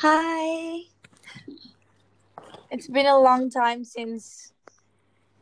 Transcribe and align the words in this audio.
Hi. 0.00 0.88
It's 2.70 2.88
been 2.88 3.06
a 3.06 3.18
long 3.18 3.50
time 3.50 3.84
since 3.84 4.54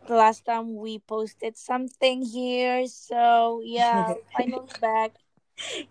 the 0.08 0.14
last 0.14 0.44
time 0.44 0.74
we 0.76 0.98
posted 0.98 1.56
something 1.56 2.22
here. 2.22 2.86
So 2.86 3.62
yeah, 3.64 4.14
finally 4.36 4.66
back. 4.80 5.12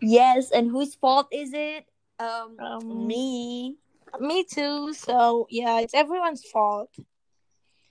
Yes, 0.01 0.51
and 0.51 0.69
whose 0.69 0.95
fault 0.95 1.27
is 1.31 1.51
it? 1.53 1.85
Um, 2.19 2.57
Um, 2.59 3.07
me. 3.07 3.77
Me 4.19 4.43
too. 4.43 4.93
So 4.93 5.47
yeah, 5.49 5.79
it's 5.79 5.93
everyone's 5.93 6.43
fault. 6.43 6.91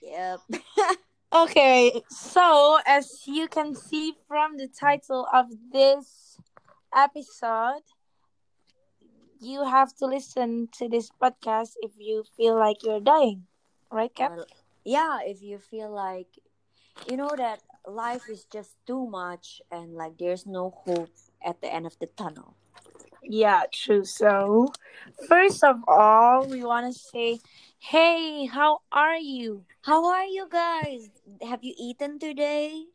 Yep. 0.01 0.39
Okay, 1.33 2.01
so 2.09 2.79
as 2.87 3.27
you 3.27 3.49
can 3.49 3.75
see 3.75 4.13
from 4.29 4.55
the 4.55 4.69
title 4.69 5.27
of 5.33 5.47
this 5.73 6.39
episode, 6.95 7.83
you 9.41 9.63
have 9.63 9.95
to 9.97 10.05
listen 10.05 10.69
to 10.77 10.87
this 10.89 11.09
podcast 11.21 11.73
if 11.81 11.91
you 11.97 12.23
feel 12.35 12.57
like 12.57 12.83
you're 12.83 13.01
dying, 13.01 13.45
right, 13.91 14.13
Kat? 14.13 14.31
Well, 14.31 14.45
yeah, 14.83 15.19
if 15.23 15.41
you 15.41 15.59
feel 15.59 15.91
like 15.91 16.27
you 17.09 17.17
know 17.17 17.31
that 17.37 17.61
life 17.85 18.29
is 18.29 18.45
just 18.45 18.75
too 18.85 19.07
much 19.07 19.61
and 19.71 19.93
like 19.93 20.17
there's 20.17 20.45
no 20.45 20.71
hope 20.85 21.09
at 21.45 21.61
the 21.61 21.71
end 21.73 21.85
of 21.85 21.97
the 21.99 22.07
tunnel. 22.07 22.55
Yeah, 23.23 23.63
true. 23.71 24.05
So, 24.05 24.71
first 25.27 25.63
of 25.63 25.83
all, 25.87 26.47
we 26.47 26.63
want 26.63 26.93
to 26.93 26.97
say, 26.97 27.39
hey, 27.79 28.45
how 28.45 28.79
are 28.91 29.17
you? 29.17 29.65
How 29.81 30.05
are 30.07 30.25
you 30.25 30.47
guys? 30.49 31.09
Have 31.41 31.63
you 31.63 31.73
eaten 31.77 32.19
today? 32.19 32.85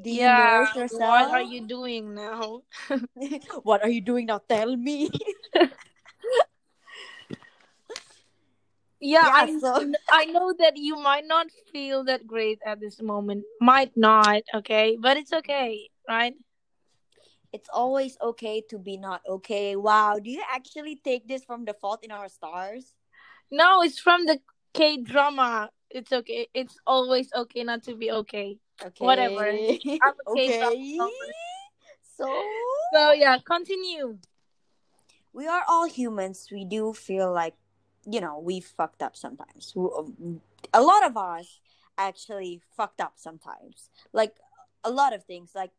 Do 0.00 0.10
you 0.10 0.20
yeah, 0.20 0.66
what 0.90 1.30
are 1.30 1.42
you 1.42 1.66
doing 1.66 2.14
now? 2.14 2.62
what 3.62 3.82
are 3.82 3.88
you 3.88 4.00
doing 4.00 4.26
now? 4.26 4.40
Tell 4.48 4.76
me. 4.76 5.10
Yeah, 9.00 9.24
Yeah, 9.26 9.32
I, 9.34 9.58
so- 9.58 9.92
I 10.12 10.24
know 10.26 10.54
that 10.58 10.76
you 10.76 10.96
might 10.96 11.26
not 11.26 11.46
feel 11.72 12.04
that 12.04 12.26
great 12.26 12.60
at 12.64 12.80
this 12.80 13.00
moment. 13.00 13.44
Might 13.60 13.96
not, 13.96 14.42
okay? 14.54 14.96
But 15.00 15.16
it's 15.16 15.32
okay, 15.32 15.88
right? 16.08 16.34
it's 17.52 17.68
always 17.72 18.16
okay 18.22 18.62
to 18.70 18.78
be 18.78 18.96
not 18.96 19.22
okay. 19.28 19.74
Wow, 19.74 20.18
do 20.22 20.30
you 20.30 20.42
actually 20.52 20.96
take 21.02 21.26
this 21.26 21.44
from 21.44 21.64
the 21.64 21.74
Fault 21.74 22.04
in 22.04 22.12
Our 22.12 22.28
Stars? 22.28 22.94
No, 23.50 23.82
it's 23.82 23.98
from 23.98 24.26
the 24.26 24.38
K 24.72 24.98
drama. 25.02 25.70
It's 25.90 26.12
okay. 26.12 26.46
It's 26.54 26.76
always 26.86 27.28
okay 27.34 27.64
not 27.64 27.82
to 27.84 27.96
be 27.96 28.12
okay. 28.12 28.58
Okay. 28.80 29.04
Whatever. 29.04 29.48
I'm 30.02 30.14
a 30.26 30.34
K-drama 30.36 30.70
okay. 30.70 31.32
So 32.16 32.30
So, 32.92 33.12
yeah, 33.12 33.38
continue. 33.44 34.18
we 35.32 35.46
are 35.46 35.64
all 35.66 35.88
humans. 35.88 36.48
We 36.52 36.64
do 36.64 36.92
feel 36.92 37.32
like, 37.32 37.54
you 38.06 38.20
know, 38.20 38.38
we 38.38 38.60
fucked 38.60 39.02
up 39.02 39.16
sometimes. 39.16 39.74
Um, 39.76 40.40
A 40.72 40.82
lot 40.82 41.04
of 41.06 41.16
us 41.16 41.60
actually 41.98 42.60
fucked 42.76 43.00
up 43.00 43.14
sometimes. 43.16 43.90
Like 44.12 44.36
a 44.84 44.90
lot 44.90 45.12
of 45.14 45.24
things, 45.24 45.52
like 45.54 45.72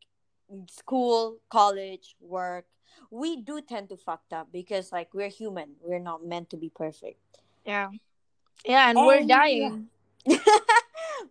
school, 0.69 1.37
college, 1.49 2.15
work. 2.19 2.65
We 3.09 3.41
do 3.41 3.61
tend 3.61 3.89
to 3.89 3.97
fucked 3.97 4.33
up 4.33 4.51
because 4.51 4.91
like 4.91 5.13
we're 5.13 5.29
human. 5.29 5.75
We're 5.81 5.99
not 5.99 6.25
meant 6.25 6.49
to 6.51 6.57
be 6.57 6.69
perfect. 6.69 7.19
Yeah. 7.65 7.89
Yeah, 8.65 8.89
and 8.89 8.97
we're 8.97 9.19
And- 9.25 9.29
dying. 9.29 9.87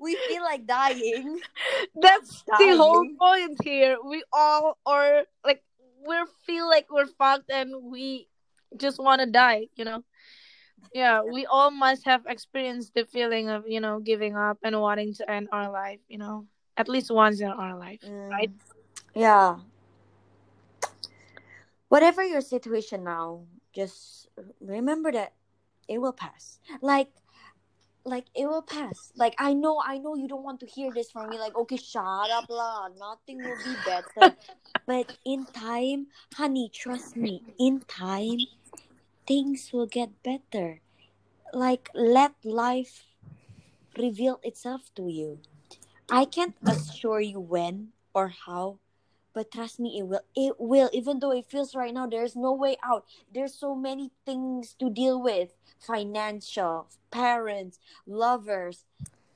we 0.00 0.16
feel 0.28 0.42
like 0.42 0.66
dying. 0.66 1.38
That's 1.94 2.42
the 2.58 2.77
whole 2.77 3.06
point 3.19 3.62
here. 3.62 3.97
We 4.04 4.25
all 4.32 4.78
are 4.86 5.25
like 5.44 5.62
we 6.06 6.16
feel 6.47 6.69
like 6.69 6.91
we're 6.91 7.06
fucked 7.06 7.50
and 7.50 7.70
we 7.92 8.27
just 8.77 8.98
want 8.98 9.20
to 9.20 9.27
die, 9.30 9.69
you 9.77 9.84
know. 9.84 10.02
Yeah, 10.92 11.23
we 11.23 11.47
all 11.47 11.70
must 11.70 12.05
have 12.05 12.27
experienced 12.27 12.95
the 12.95 13.05
feeling 13.05 13.49
of, 13.49 13.69
you 13.69 13.81
know, 13.81 14.00
giving 14.00 14.37
up 14.37 14.59
and 14.62 14.81
wanting 14.81 15.15
to 15.15 15.31
end 15.31 15.49
our 15.53 15.71
life, 15.71 16.00
you 16.09 16.19
know, 16.19 16.47
at 16.77 16.88
least 16.88 17.10
once 17.10 17.41
in 17.41 17.49
our 17.49 17.78
life, 17.78 18.00
right? 18.31 18.50
Mm, 18.50 18.59
Yeah. 19.15 19.59
Whatever 21.88 22.22
your 22.25 22.41
situation 22.41 23.04
now, 23.04 23.47
just 23.75 24.28
remember 24.60 25.10
that 25.12 25.32
it 25.88 25.99
will 25.99 26.12
pass. 26.12 26.60
Like 26.81 27.10
like 28.04 28.27
it 28.34 28.47
will 28.47 28.62
pass. 28.62 29.12
Like 29.16 29.34
I 29.38 29.53
know 29.54 29.83
I 29.84 29.99
know 29.99 30.15
you 30.15 30.28
don't 30.28 30.43
want 30.44 30.60
to 30.60 30.66
hear 30.66 30.91
this 30.93 31.10
from 31.10 31.28
me 31.31 31.38
like 31.38 31.54
okay 31.56 31.77
shut 31.77 32.31
up 32.31 32.47
lah. 32.49 32.88
Nothing 32.97 33.43
will 33.43 33.59
be 33.62 33.77
better. 33.84 34.34
but 34.87 35.06
in 35.25 35.47
time, 35.47 36.09
honey, 36.34 36.71
trust 36.72 37.16
me, 37.16 37.43
in 37.59 37.81
time 37.87 38.47
things 39.26 39.70
will 39.72 39.86
get 39.86 40.22
better. 40.22 40.81
Like 41.53 41.91
let 41.94 42.34
life 42.44 43.04
reveal 43.98 44.41
itself 44.42 44.91
to 44.97 45.08
you. 45.08 45.41
I 46.10 46.25
can't 46.25 46.56
assure 46.66 47.20
you 47.20 47.41
when 47.41 47.88
or 48.14 48.28
how, 48.47 48.78
but 49.32 49.53
trust 49.53 49.78
me, 49.78 49.98
it 49.98 50.06
will. 50.06 50.22
It 50.34 50.54
will. 50.59 50.91
Even 50.92 51.20
though 51.20 51.32
it 51.32 51.47
feels 51.50 51.75
right 51.75 51.94
now 51.94 52.06
there's 52.06 52.34
no 52.36 52.53
way 52.53 52.76
out. 52.82 53.04
There's 53.32 53.54
so 53.54 53.75
many 53.75 54.10
things 54.26 54.75
to 54.80 54.91
deal 54.91 55.20
with: 55.22 55.54
financial, 55.78 56.88
parents, 57.10 57.78
lovers. 58.06 58.84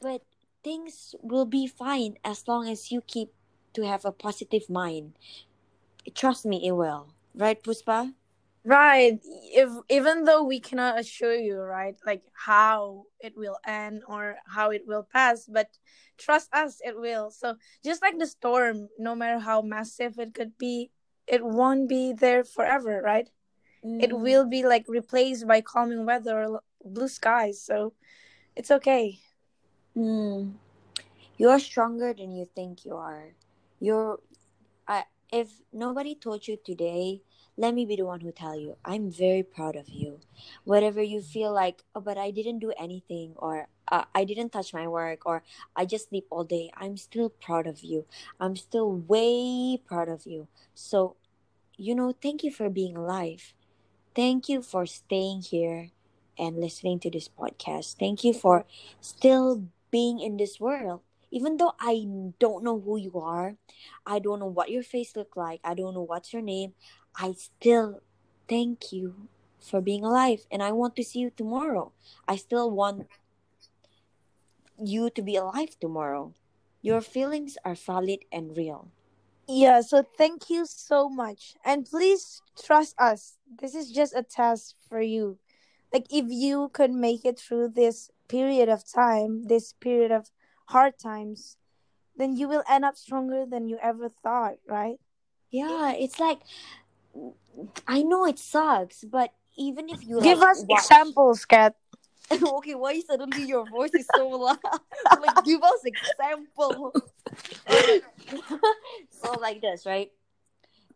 But 0.01 0.23
things 0.63 1.15
will 1.23 1.47
be 1.47 1.67
fine 1.67 2.19
as 2.25 2.47
long 2.49 2.69
as 2.69 2.91
you 2.91 3.01
keep 3.01 3.33
to 3.75 3.87
have 3.87 4.05
a 4.05 4.13
positive 4.13 4.69
mind. 4.69 5.15
Trust 6.15 6.45
me, 6.47 6.67
it 6.67 6.73
will. 6.73 7.15
Right, 7.35 7.63
Puspa? 7.63 8.15
Right. 8.65 9.21
If 9.53 9.71
even 9.91 10.25
though 10.25 10.43
we 10.43 10.61
cannot 10.61 10.99
assure 10.99 11.35
you, 11.37 11.59
right, 11.61 11.97
like 12.07 12.23
how 12.47 13.07
it 13.21 13.37
will 13.37 13.59
end 13.67 14.03
or 14.09 14.37
how 14.55 14.71
it 14.71 14.83
will 14.87 15.03
pass, 15.05 15.47
but 15.47 15.79
trust 16.19 16.49
us, 16.53 16.81
it 16.85 16.99
will. 16.99 17.31
So 17.31 17.57
just 17.85 18.03
like 18.03 18.19
the 18.19 18.27
storm, 18.27 18.89
no 18.99 19.15
matter 19.15 19.39
how 19.41 19.63
massive 19.63 20.19
it 20.19 20.35
could 20.35 20.59
be, 20.59 20.91
it 21.27 21.45
won't 21.45 21.89
be 21.89 22.13
there 22.13 22.45
forever, 22.45 23.01
right? 23.05 23.29
It 23.99 24.13
Mm. 24.13 24.21
will 24.21 24.45
be 24.47 24.65
like 24.65 24.87
replaced 24.89 25.47
by 25.47 25.61
calming 25.61 26.07
weather 26.07 26.43
or 26.45 26.61
blue 26.85 27.09
skies. 27.09 27.63
So 27.63 27.95
it's 28.57 28.71
okay. 28.71 29.21
Mm. 29.97 30.55
You're 31.37 31.59
stronger 31.59 32.13
than 32.15 32.33
you 32.35 32.47
think 32.55 32.85
you 32.85 32.97
are. 32.97 33.35
You're 33.81 34.21
I 34.87 35.05
if 35.33 35.63
nobody 35.73 36.15
told 36.15 36.47
you 36.49 36.57
today, 36.65 37.23
let 37.57 37.75
me 37.75 37.87
be 37.87 37.97
the 37.97 38.05
one 38.05 38.21
who 38.21 38.33
tell 38.33 38.59
you. 38.59 38.77
I'm 38.85 39.11
very 39.11 39.43
proud 39.43 39.77
of 39.77 39.89
you. 39.89 40.21
Whatever 40.65 41.03
you 41.03 41.21
feel 41.21 41.53
like, 41.53 41.83
oh, 41.95 42.01
but 42.01 42.19
I 42.19 42.31
didn't 42.31 42.59
do 42.59 42.73
anything 42.79 43.35
or 43.37 43.69
uh, 43.89 44.05
I 44.15 44.25
didn't 44.25 44.51
touch 44.51 44.75
my 44.75 44.89
work 44.89 45.25
or 45.25 45.43
I 45.77 45.85
just 45.85 46.09
sleep 46.09 46.27
all 46.31 46.45
day. 46.45 46.71
I'm 46.77 46.97
still 46.97 47.29
proud 47.29 47.67
of 47.67 47.83
you. 47.83 48.07
I'm 48.41 48.57
still 48.57 48.91
way 48.93 49.79
proud 49.87 50.09
of 50.09 50.27
you. 50.27 50.49
So, 50.75 51.17
you 51.77 51.95
know, 51.95 52.13
thank 52.13 52.43
you 52.43 52.51
for 52.51 52.69
being 52.69 52.97
alive. 52.97 53.55
Thank 54.15 54.49
you 54.49 54.63
for 54.63 54.87
staying 54.87 55.43
here 55.43 55.91
and 56.39 56.59
listening 56.59 56.99
to 57.01 57.11
this 57.11 57.29
podcast. 57.29 57.97
Thank 57.99 58.25
you 58.25 58.33
for 58.33 58.65
still 59.01 59.65
being 59.91 60.21
in 60.21 60.37
this 60.37 60.59
world. 60.59 61.01
Even 61.31 61.57
though 61.57 61.73
I 61.81 62.07
don't 62.39 62.63
know 62.63 62.79
who 62.79 62.97
you 62.97 63.19
are, 63.19 63.57
I 64.07 64.21
don't 64.21 64.39
know 64.39 64.47
what 64.47 64.71
your 64.71 64.85
face 64.85 65.17
look 65.17 65.37
like, 65.37 65.61
I 65.65 65.75
don't 65.75 65.95
know 65.95 66.03
what's 66.03 66.33
your 66.33 66.43
name, 66.43 66.75
I 67.17 67.33
still 67.33 68.01
thank 68.49 68.93
you 68.93 69.29
for 69.59 69.81
being 69.81 70.05
alive 70.05 70.47
and 70.51 70.63
I 70.63 70.73
want 70.73 70.97
to 70.97 71.05
see 71.05 71.21
you 71.21 71.31
tomorrow. 71.31 71.93
I 72.29 72.37
still 72.37 72.71
want 72.71 73.07
you 74.79 75.11
to 75.11 75.23
be 75.23 75.37
alive 75.37 75.79
tomorrow. 75.81 76.35
Your 76.83 77.01
feelings 77.01 77.57
are 77.65 77.75
valid 77.75 78.25
and 78.31 78.57
real. 78.57 78.89
Yeah, 79.47 79.81
so 79.83 80.03
thank 80.03 80.51
you 80.51 80.67
so 80.67 81.09
much. 81.09 81.55
And 81.65 81.87
please 81.87 82.43
trust 82.63 82.95
us. 82.99 83.37
This 83.61 83.75
is 83.75 83.91
just 83.91 84.15
a 84.15 84.23
test 84.23 84.75
for 84.89 85.01
you. 85.01 85.39
Like 85.93 86.07
if 86.11 86.27
you 86.29 86.71
could 86.73 86.91
make 86.91 87.25
it 87.25 87.39
through 87.39 87.69
this 87.71 88.11
period 88.29 88.69
of 88.69 88.85
time, 88.91 89.45
this 89.45 89.73
period 89.73 90.11
of 90.11 90.31
hard 90.67 90.99
times, 90.99 91.57
then 92.17 92.37
you 92.37 92.49
will 92.49 92.65
end 92.69 92.85
up 92.85 92.97
stronger 92.97 93.45
than 93.47 93.69
you 93.69 93.79
ever 93.83 94.09
thought, 94.09 94.57
right? 94.69 94.99
Yeah, 95.51 95.93
it's 95.93 96.19
like 96.19 96.41
I 97.87 98.03
know 98.03 98.27
it 98.27 98.39
sucks, 98.39 99.05
but 99.05 99.33
even 99.57 99.89
if 99.89 100.05
you 100.05 100.21
Give 100.21 100.39
like, 100.39 100.51
us 100.51 100.65
watch- 100.69 100.83
examples, 100.85 101.45
Kat. 101.45 101.75
okay, 102.33 102.75
why 102.75 102.99
suddenly 103.01 103.45
your 103.45 103.65
voice 103.67 103.93
is 103.95 104.07
so 104.15 104.29
loud? 104.29 104.59
like, 105.21 105.45
give 105.45 105.63
us 105.63 105.85
example. 105.85 106.93
So 109.11 109.35
like 109.41 109.61
this, 109.61 109.87
right? 109.87 110.11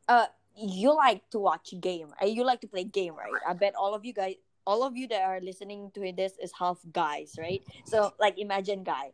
Uh, 0.06 0.26
you 0.56 0.94
like 0.94 1.28
to 1.30 1.38
watch 1.38 1.72
game, 1.80 2.12
right? 2.20 2.30
You 2.32 2.44
like 2.44 2.60
to 2.62 2.68
play 2.68 2.84
game, 2.84 3.14
right? 3.14 3.32
I 3.46 3.52
bet 3.54 3.74
all 3.74 3.94
of 3.94 4.04
you 4.04 4.12
guys, 4.12 4.34
all 4.66 4.82
of 4.82 4.96
you 4.96 5.08
that 5.08 5.22
are 5.22 5.40
listening 5.40 5.90
to 5.94 6.12
this 6.12 6.32
is 6.42 6.52
half 6.58 6.78
guys, 6.92 7.36
right? 7.38 7.62
So 7.84 8.12
like, 8.20 8.38
imagine 8.38 8.84
guy, 8.84 9.12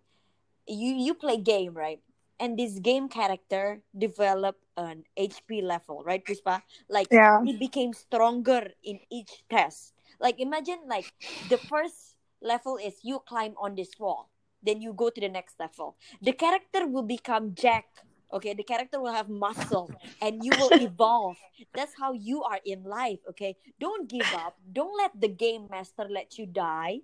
you 0.66 0.94
you 0.94 1.14
play 1.14 1.36
game, 1.36 1.74
right? 1.74 2.00
And 2.40 2.58
this 2.58 2.78
game 2.80 3.08
character 3.08 3.82
developed 3.96 4.64
an 4.76 5.04
HP 5.16 5.62
level, 5.62 6.02
right, 6.04 6.24
Puspa? 6.24 6.62
Like 6.88 7.08
Yeah. 7.10 7.42
he 7.44 7.56
became 7.56 7.92
stronger 7.92 8.72
in 8.82 9.00
each 9.10 9.44
test. 9.48 9.94
Like 10.20 10.40
imagine 10.40 10.80
like 10.88 11.06
the 11.48 11.58
first 11.58 12.16
level 12.40 12.76
is 12.76 13.00
you 13.02 13.20
climb 13.26 13.54
on 13.58 13.74
this 13.74 13.98
wall, 13.98 14.30
then 14.62 14.80
you 14.82 14.92
go 14.92 15.10
to 15.10 15.20
the 15.20 15.28
next 15.28 15.58
level. 15.60 15.96
The 16.22 16.32
character 16.32 16.86
will 16.86 17.06
become 17.06 17.54
Jack. 17.54 17.86
Okay, 18.32 18.52
the 18.54 18.64
character 18.64 18.98
will 19.00 19.12
have 19.12 19.28
muscle 19.28 19.92
and 20.20 20.42
you 20.44 20.50
will 20.58 20.72
evolve. 20.82 21.38
That's 21.74 21.94
how 21.98 22.12
you 22.12 22.42
are 22.42 22.58
in 22.64 22.82
life, 22.82 23.20
okay? 23.30 23.56
Don't 23.78 24.08
give 24.10 24.26
up. 24.34 24.56
Don't 24.72 24.96
let 24.98 25.14
the 25.20 25.28
game 25.28 25.68
master 25.70 26.06
let 26.10 26.36
you 26.38 26.46
die. 26.46 27.02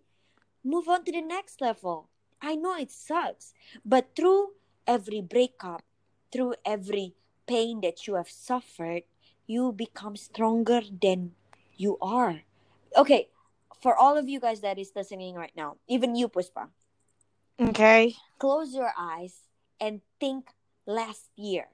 Move 0.64 0.88
on 0.88 1.04
to 1.04 1.12
the 1.12 1.20
next 1.22 1.60
level. 1.60 2.08
I 2.42 2.56
know 2.56 2.76
it 2.76 2.90
sucks, 2.90 3.52
but 3.84 4.16
through 4.16 4.52
every 4.86 5.20
breakup, 5.20 5.82
through 6.32 6.54
every 6.64 7.14
pain 7.46 7.80
that 7.80 8.06
you 8.06 8.14
have 8.14 8.30
suffered, 8.30 9.02
you 9.46 9.72
become 9.72 10.16
stronger 10.16 10.80
than 11.02 11.32
you 11.76 11.96
are. 12.00 12.42
Okay, 12.96 13.28
for 13.80 13.96
all 13.96 14.16
of 14.16 14.28
you 14.28 14.40
guys 14.40 14.60
that 14.60 14.78
is 14.78 14.92
listening 14.94 15.34
right 15.34 15.52
now, 15.56 15.76
even 15.88 16.14
you, 16.14 16.28
Puspa, 16.28 16.68
Okay. 17.60 18.14
close 18.38 18.74
your 18.74 18.92
eyes 18.98 19.48
and 19.80 20.00
think 20.18 20.50
last 20.86 21.30
year. 21.36 21.68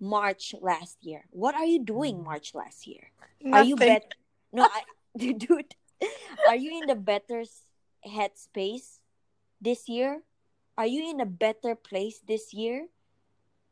March 0.00 0.54
last 0.60 0.98
year. 1.02 1.24
What 1.30 1.54
are 1.54 1.64
you 1.64 1.82
doing 1.82 2.18
mm. 2.18 2.24
March 2.24 2.54
last 2.54 2.86
year? 2.86 3.10
Are 3.52 3.62
you 3.62 3.76
Nothing. 3.76 3.86
bet? 3.86 4.14
No, 4.52 4.64
I, 4.64 4.82
dude. 5.16 5.74
Are 6.46 6.54
you 6.56 6.78
in 6.78 6.86
the 6.86 6.94
better 6.94 7.44
headspace 8.06 9.00
this 9.60 9.88
year? 9.88 10.22
Are 10.78 10.86
you 10.86 11.10
in 11.10 11.20
a 11.20 11.26
better 11.26 11.74
place 11.74 12.22
this 12.22 12.54
year? 12.54 12.86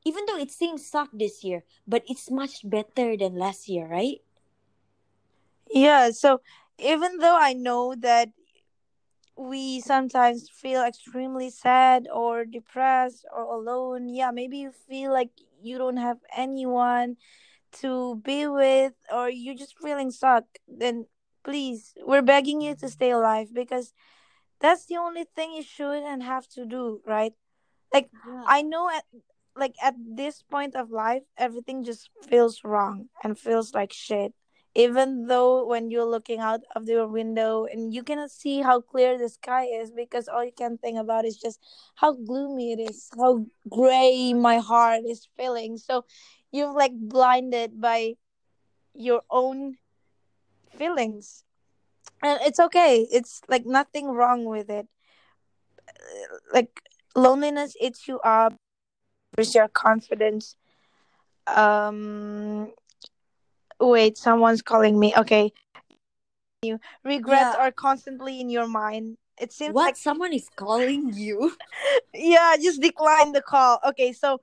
Even 0.04 0.26
though 0.26 0.36
it 0.38 0.50
seems 0.50 0.84
suck 0.86 1.10
this 1.12 1.44
year, 1.44 1.62
but 1.86 2.02
it's 2.08 2.30
much 2.30 2.68
better 2.68 3.16
than 3.16 3.38
last 3.38 3.68
year, 3.68 3.86
right? 3.86 4.20
Yeah. 5.70 6.10
So 6.10 6.40
even 6.78 7.18
though 7.18 7.38
I 7.38 7.52
know 7.52 7.94
that 7.94 8.30
we 9.36 9.80
sometimes 9.80 10.48
feel 10.50 10.82
extremely 10.82 11.50
sad 11.50 12.08
or 12.12 12.44
depressed 12.44 13.24
or 13.34 13.54
alone, 13.54 14.08
yeah, 14.08 14.32
maybe 14.32 14.58
you 14.58 14.72
feel 14.72 15.12
like 15.12 15.30
you 15.62 15.78
don't 15.78 15.98
have 15.98 16.18
anyone 16.34 17.16
to 17.82 18.16
be 18.24 18.46
with 18.46 18.94
or 19.12 19.30
you're 19.30 19.54
just 19.54 19.78
feeling 19.78 20.10
stuck, 20.10 20.44
then 20.66 21.06
please, 21.44 21.94
we're 22.04 22.22
begging 22.22 22.60
you 22.60 22.74
to 22.74 22.88
stay 22.88 23.10
alive 23.10 23.54
because 23.54 23.92
that's 24.60 24.86
the 24.86 24.96
only 24.96 25.24
thing 25.24 25.52
you 25.52 25.62
should 25.62 26.02
and 26.02 26.22
have 26.22 26.48
to 26.48 26.64
do, 26.64 27.00
right? 27.06 27.32
Like 27.92 28.10
Yeah. 28.12 28.44
I 28.46 28.62
know 28.62 28.90
at 28.90 29.04
like 29.56 29.74
at 29.82 29.94
this 29.98 30.42
point 30.42 30.76
of 30.76 30.90
life 30.90 31.22
everything 31.38 31.84
just 31.84 32.10
feels 32.28 32.62
wrong 32.64 33.08
and 33.24 33.38
feels 33.38 33.74
like 33.74 33.92
shit. 33.92 34.34
Even 34.74 35.26
though 35.26 35.64
when 35.66 35.90
you're 35.90 36.04
looking 36.04 36.38
out 36.38 36.60
of 36.76 36.86
your 36.86 37.06
window 37.08 37.64
and 37.64 37.94
you 37.94 38.02
cannot 38.02 38.30
see 38.30 38.60
how 38.60 38.82
clear 38.82 39.16
the 39.16 39.30
sky 39.30 39.64
is 39.64 39.90
because 39.90 40.28
all 40.28 40.44
you 40.44 40.52
can 40.52 40.76
think 40.76 40.98
about 40.98 41.24
is 41.24 41.38
just 41.38 41.58
how 41.94 42.12
gloomy 42.12 42.72
it 42.72 42.80
is, 42.80 43.08
how 43.16 43.46
gray 43.70 44.34
my 44.34 44.58
heart 44.58 45.00
is 45.08 45.26
feeling. 45.34 45.78
So 45.78 46.04
you're 46.52 46.74
like 46.74 46.92
blinded 46.92 47.80
by 47.80 48.16
your 48.92 49.22
own 49.30 49.78
feelings. 50.76 51.45
And 52.26 52.40
it's 52.42 52.58
okay. 52.58 53.06
It's 53.10 53.40
like 53.48 53.64
nothing 53.64 54.08
wrong 54.08 54.44
with 54.44 54.68
it. 54.68 54.88
Like 56.52 56.82
loneliness 57.14 57.76
eats 57.80 58.08
you 58.08 58.18
up 58.20 58.54
lose 59.36 59.54
your 59.54 59.68
confidence. 59.68 60.56
Um, 61.46 62.72
wait, 63.80 64.18
someone's 64.18 64.62
calling 64.62 64.98
me. 64.98 65.14
Okay, 65.16 65.52
you 66.62 66.78
regrets 67.04 67.54
Yeah. 67.54 67.60
are 67.60 67.70
constantly 67.70 68.40
in 68.40 68.50
your 68.50 68.66
mind. 68.66 69.18
It 69.40 69.52
seems 69.52 69.74
What? 69.74 69.86
like 69.86 69.96
Someone 69.96 70.32
is 70.32 70.48
calling 70.56 71.12
you? 71.14 71.54
yeah, 72.14 72.56
just 72.56 72.80
decline 72.80 73.32
the 73.32 73.42
call. 73.42 73.78
Okay, 73.86 74.12
so 74.12 74.40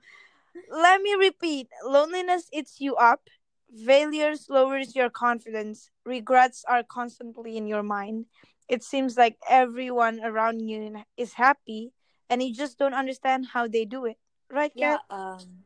let 0.70 1.02
me 1.02 1.14
repeat: 1.14 1.68
loneliness 1.84 2.48
eats 2.52 2.80
you 2.80 2.94
up. 2.96 3.28
Failures 3.74 4.46
lowers 4.48 4.94
your 4.94 5.10
confidence. 5.10 5.90
Regrets 6.06 6.64
are 6.68 6.82
constantly 6.84 7.56
in 7.56 7.66
your 7.66 7.82
mind. 7.82 8.26
It 8.68 8.84
seems 8.84 9.16
like 9.16 9.36
everyone 9.48 10.20
around 10.22 10.60
you 10.60 11.02
is 11.16 11.34
happy, 11.34 11.92
and 12.30 12.42
you 12.42 12.54
just 12.54 12.78
don't 12.78 12.94
understand 12.94 13.46
how 13.52 13.66
they 13.66 13.84
do 13.84 14.04
it. 14.06 14.16
Right, 14.50 14.72
Yeah. 14.74 14.98
Um. 15.10 15.64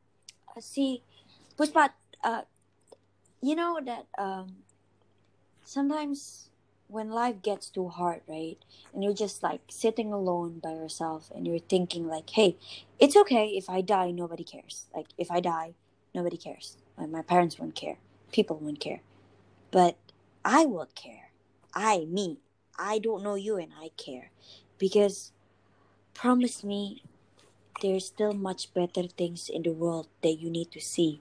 See, 0.60 1.02
Puspa. 1.56 1.90
Uh, 2.24 2.42
you 3.42 3.54
know 3.54 3.78
that 3.84 4.06
um. 4.16 4.64
Sometimes 5.64 6.48
when 6.88 7.10
life 7.10 7.42
gets 7.42 7.68
too 7.68 7.88
hard, 7.88 8.22
right, 8.26 8.56
and 8.94 9.04
you're 9.04 9.12
just 9.12 9.42
like 9.42 9.60
sitting 9.68 10.12
alone 10.12 10.58
by 10.58 10.72
yourself, 10.72 11.30
and 11.34 11.46
you're 11.46 11.58
thinking 11.60 12.08
like, 12.08 12.30
"Hey, 12.30 12.56
it's 12.98 13.16
okay 13.16 13.48
if 13.48 13.68
I 13.68 13.82
die. 13.82 14.10
Nobody 14.10 14.44
cares. 14.44 14.86
Like 14.96 15.08
if 15.18 15.30
I 15.30 15.40
die, 15.40 15.74
nobody 16.14 16.38
cares. 16.38 16.78
My 17.06 17.22
parents 17.22 17.58
won't 17.58 17.74
care. 17.74 17.96
People 18.32 18.58
won't 18.58 18.80
care, 18.80 19.00
but 19.70 19.96
I 20.44 20.66
will 20.66 20.88
care. 20.94 21.30
I, 21.74 22.04
me, 22.04 22.38
I 22.78 22.98
don't 22.98 23.22
know 23.22 23.36
you, 23.36 23.56
and 23.56 23.72
I 23.80 23.90
care 23.96 24.30
because 24.78 25.32
promise 26.14 26.64
me 26.64 27.02
there's 27.80 28.06
still 28.06 28.32
much 28.32 28.74
better 28.74 29.06
things 29.06 29.48
in 29.48 29.62
the 29.62 29.72
world 29.72 30.08
that 30.22 30.40
you 30.40 30.50
need 30.50 30.70
to 30.72 30.80
see. 30.80 31.20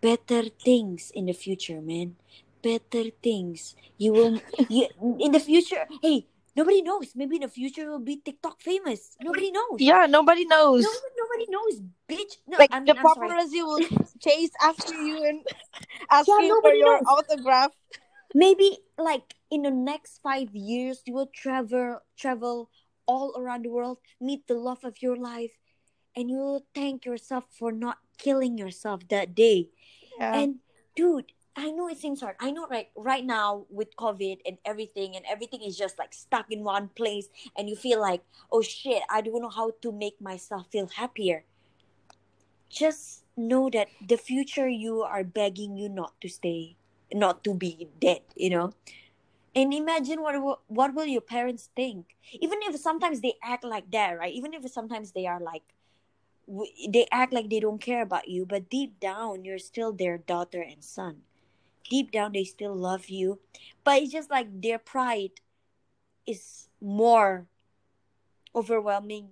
Better 0.00 0.44
things 0.44 1.10
in 1.14 1.26
the 1.26 1.32
future, 1.32 1.80
man. 1.80 2.16
Better 2.62 3.10
things. 3.22 3.74
You 3.96 4.12
will 4.12 4.40
you 4.68 4.88
in 5.20 5.32
the 5.32 5.40
future. 5.40 5.86
Hey, 6.02 6.26
nobody 6.56 6.82
knows. 6.82 7.12
Maybe 7.14 7.36
in 7.36 7.42
the 7.42 7.48
future 7.48 7.82
you'll 7.82 7.98
be 8.00 8.16
TikTok 8.16 8.60
famous. 8.60 9.16
Nobody 9.20 9.50
knows. 9.50 9.78
Yeah, 9.78 10.06
nobody 10.06 10.44
knows. 10.44 10.82
No, 10.82 10.90
nobody 11.18 11.46
knows, 11.50 11.80
bitch. 12.08 12.38
No, 12.46 12.58
like 12.58 12.70
I 12.72 12.80
mean, 12.80 12.86
the 12.86 12.94
paparazzi 12.94 13.62
will 13.64 13.80
chase 14.20 14.50
after 14.62 14.94
you 14.94 15.24
and 15.24 15.40
ask 16.10 16.28
Yeah, 16.28 16.40
you 16.40 16.60
for 16.60 16.72
your 16.72 16.98
knows. 16.98 17.06
autograph. 17.06 17.72
Maybe 18.34 18.78
like 18.98 19.34
in 19.50 19.62
the 19.62 19.70
next 19.70 20.18
five 20.22 20.54
years, 20.54 21.02
you 21.06 21.14
will 21.14 21.30
travel 21.34 22.00
travel 22.16 22.70
all 23.06 23.34
around 23.38 23.64
the 23.64 23.70
world, 23.70 23.98
meet 24.20 24.46
the 24.48 24.54
love 24.54 24.82
of 24.82 25.02
your 25.02 25.16
life, 25.16 25.52
and 26.16 26.30
you 26.30 26.38
will 26.38 26.64
thank 26.74 27.04
yourself 27.04 27.44
for 27.50 27.70
not 27.70 27.98
killing 28.18 28.56
yourself 28.58 29.06
that 29.08 29.34
day. 29.34 29.68
Yeah. 30.18 30.34
And 30.40 30.56
dude, 30.96 31.30
I 31.56 31.70
know 31.70 31.88
it 31.88 31.98
seems 31.98 32.20
hard. 32.20 32.34
I 32.40 32.50
know 32.50 32.66
right 32.66 32.90
right 32.96 33.24
now 33.24 33.66
with 33.70 33.94
COVID 33.96 34.40
and 34.44 34.58
everything 34.64 35.14
and 35.14 35.24
everything 35.30 35.62
is 35.62 35.78
just 35.78 35.98
like 35.98 36.12
stuck 36.12 36.50
in 36.50 36.64
one 36.64 36.88
place 36.88 37.28
and 37.56 37.68
you 37.68 37.76
feel 37.76 38.00
like, 38.00 38.22
oh 38.50 38.62
shit, 38.62 39.02
I 39.08 39.20
don't 39.20 39.40
know 39.40 39.54
how 39.54 39.70
to 39.82 39.92
make 39.92 40.20
myself 40.20 40.66
feel 40.70 40.88
happier. 40.88 41.44
Just 42.68 43.22
know 43.36 43.70
that 43.70 43.88
the 44.02 44.16
future 44.16 44.68
you 44.68 45.02
are 45.02 45.22
begging 45.22 45.76
you 45.76 45.88
not 45.88 46.20
to 46.22 46.28
stay, 46.28 46.74
not 47.12 47.44
to 47.44 47.54
be 47.54 47.86
dead, 48.00 48.22
you 48.34 48.50
know? 48.50 48.72
And 49.54 49.72
imagine 49.72 50.22
what 50.22 50.34
what 50.66 50.94
will 50.94 51.06
your 51.06 51.22
parents 51.22 51.70
think? 51.76 52.16
Even 52.32 52.58
if 52.66 52.74
sometimes 52.80 53.20
they 53.20 53.34
act 53.42 53.62
like 53.62 53.92
that, 53.92 54.18
right? 54.18 54.34
Even 54.34 54.54
if 54.54 54.66
sometimes 54.70 55.12
they 55.12 55.26
are 55.26 55.38
like 55.38 55.62
they 56.88 57.06
act 57.12 57.32
like 57.32 57.48
they 57.48 57.60
don't 57.60 57.80
care 57.80 58.02
about 58.02 58.28
you, 58.28 58.44
but 58.44 58.68
deep 58.68 58.98
down, 58.98 59.44
you're 59.44 59.62
still 59.62 59.92
their 59.92 60.18
daughter 60.18 60.60
and 60.60 60.82
son. 60.82 61.22
Deep 61.90 62.10
down, 62.10 62.32
they 62.32 62.44
still 62.44 62.74
love 62.74 63.08
you, 63.08 63.38
but 63.84 64.02
it's 64.02 64.12
just 64.12 64.30
like 64.30 64.48
their 64.62 64.78
pride 64.78 65.40
is 66.26 66.68
more 66.80 67.46
overwhelming 68.54 69.28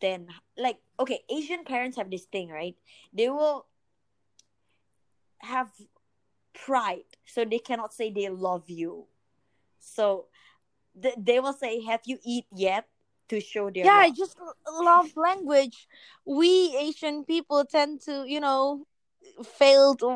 than 0.00 0.28
like 0.56 0.78
okay. 0.98 1.22
Asian 1.30 1.64
parents 1.64 1.96
have 1.96 2.10
this 2.10 2.24
thing, 2.24 2.48
right? 2.48 2.76
They 3.12 3.28
will 3.28 3.66
have 5.38 5.70
pride, 6.54 7.06
so 7.24 7.44
they 7.44 7.58
cannot 7.58 7.94
say 7.94 8.10
they 8.10 8.28
love 8.28 8.68
you. 8.68 9.06
So 9.78 10.26
th- 11.00 11.14
they 11.18 11.40
will 11.40 11.52
say, 11.54 11.80
"Have 11.82 12.02
you 12.06 12.18
eat 12.24 12.46
yet?" 12.54 12.88
to 13.32 13.40
show 13.40 13.70
their 13.70 13.86
yeah, 13.86 13.96
I 13.96 14.08
love. 14.08 14.16
just 14.16 14.36
love 14.68 15.16
language. 15.16 15.88
We 16.26 16.76
Asian 16.76 17.24
people 17.24 17.64
tend 17.64 18.02
to, 18.02 18.24
you 18.28 18.40
know, 18.40 18.86
fail 19.44 19.94
to, 19.96 20.08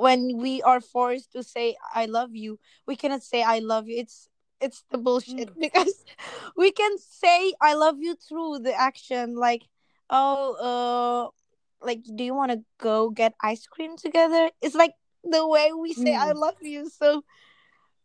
when 0.00 0.38
we 0.38 0.62
are 0.62 0.80
forced 0.80 1.32
to 1.32 1.42
say 1.42 1.76
"I 1.94 2.06
love 2.06 2.34
you." 2.34 2.58
We 2.86 2.96
cannot 2.96 3.22
say 3.22 3.42
"I 3.42 3.58
love 3.60 3.88
you." 3.88 3.98
It's 3.98 4.28
it's 4.60 4.84
the 4.90 4.98
bullshit 4.98 5.50
Mm. 5.54 5.60
because 5.60 6.04
we 6.56 6.70
can 6.72 6.98
say 6.98 7.52
"I 7.60 7.74
love 7.74 7.96
you" 8.00 8.14
through 8.16 8.60
the 8.60 8.74
action, 8.74 9.36
like, 9.36 9.68
oh, 10.10 10.54
uh, 10.60 11.84
like, 11.84 12.02
do 12.14 12.24
you 12.24 12.34
want 12.34 12.52
to 12.52 12.62
go 12.78 13.10
get 13.10 13.34
ice 13.42 13.66
cream 13.66 13.96
together? 13.96 14.50
It's 14.62 14.74
like 14.74 14.94
the 15.24 15.46
way 15.46 15.72
we 15.72 15.92
say 15.92 16.14
"I 16.14 16.32
Mm. 16.32 16.40
love 16.40 16.60
you." 16.62 16.88
So 16.88 17.24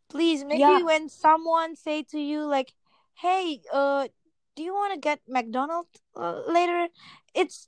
please, 0.08 0.44
maybe 0.44 0.60
Yeah. 0.60 0.82
when 0.82 1.08
someone 1.08 1.76
say 1.76 2.02
to 2.10 2.18
you 2.20 2.44
like, 2.46 2.72
"Hey, 3.14 3.60
uh." 3.72 4.08
Do 4.54 4.62
you 4.62 4.74
want 4.74 4.92
to 4.92 5.00
get 5.00 5.20
McDonald's 5.26 5.88
uh, 6.14 6.42
later? 6.46 6.88
It's 7.34 7.66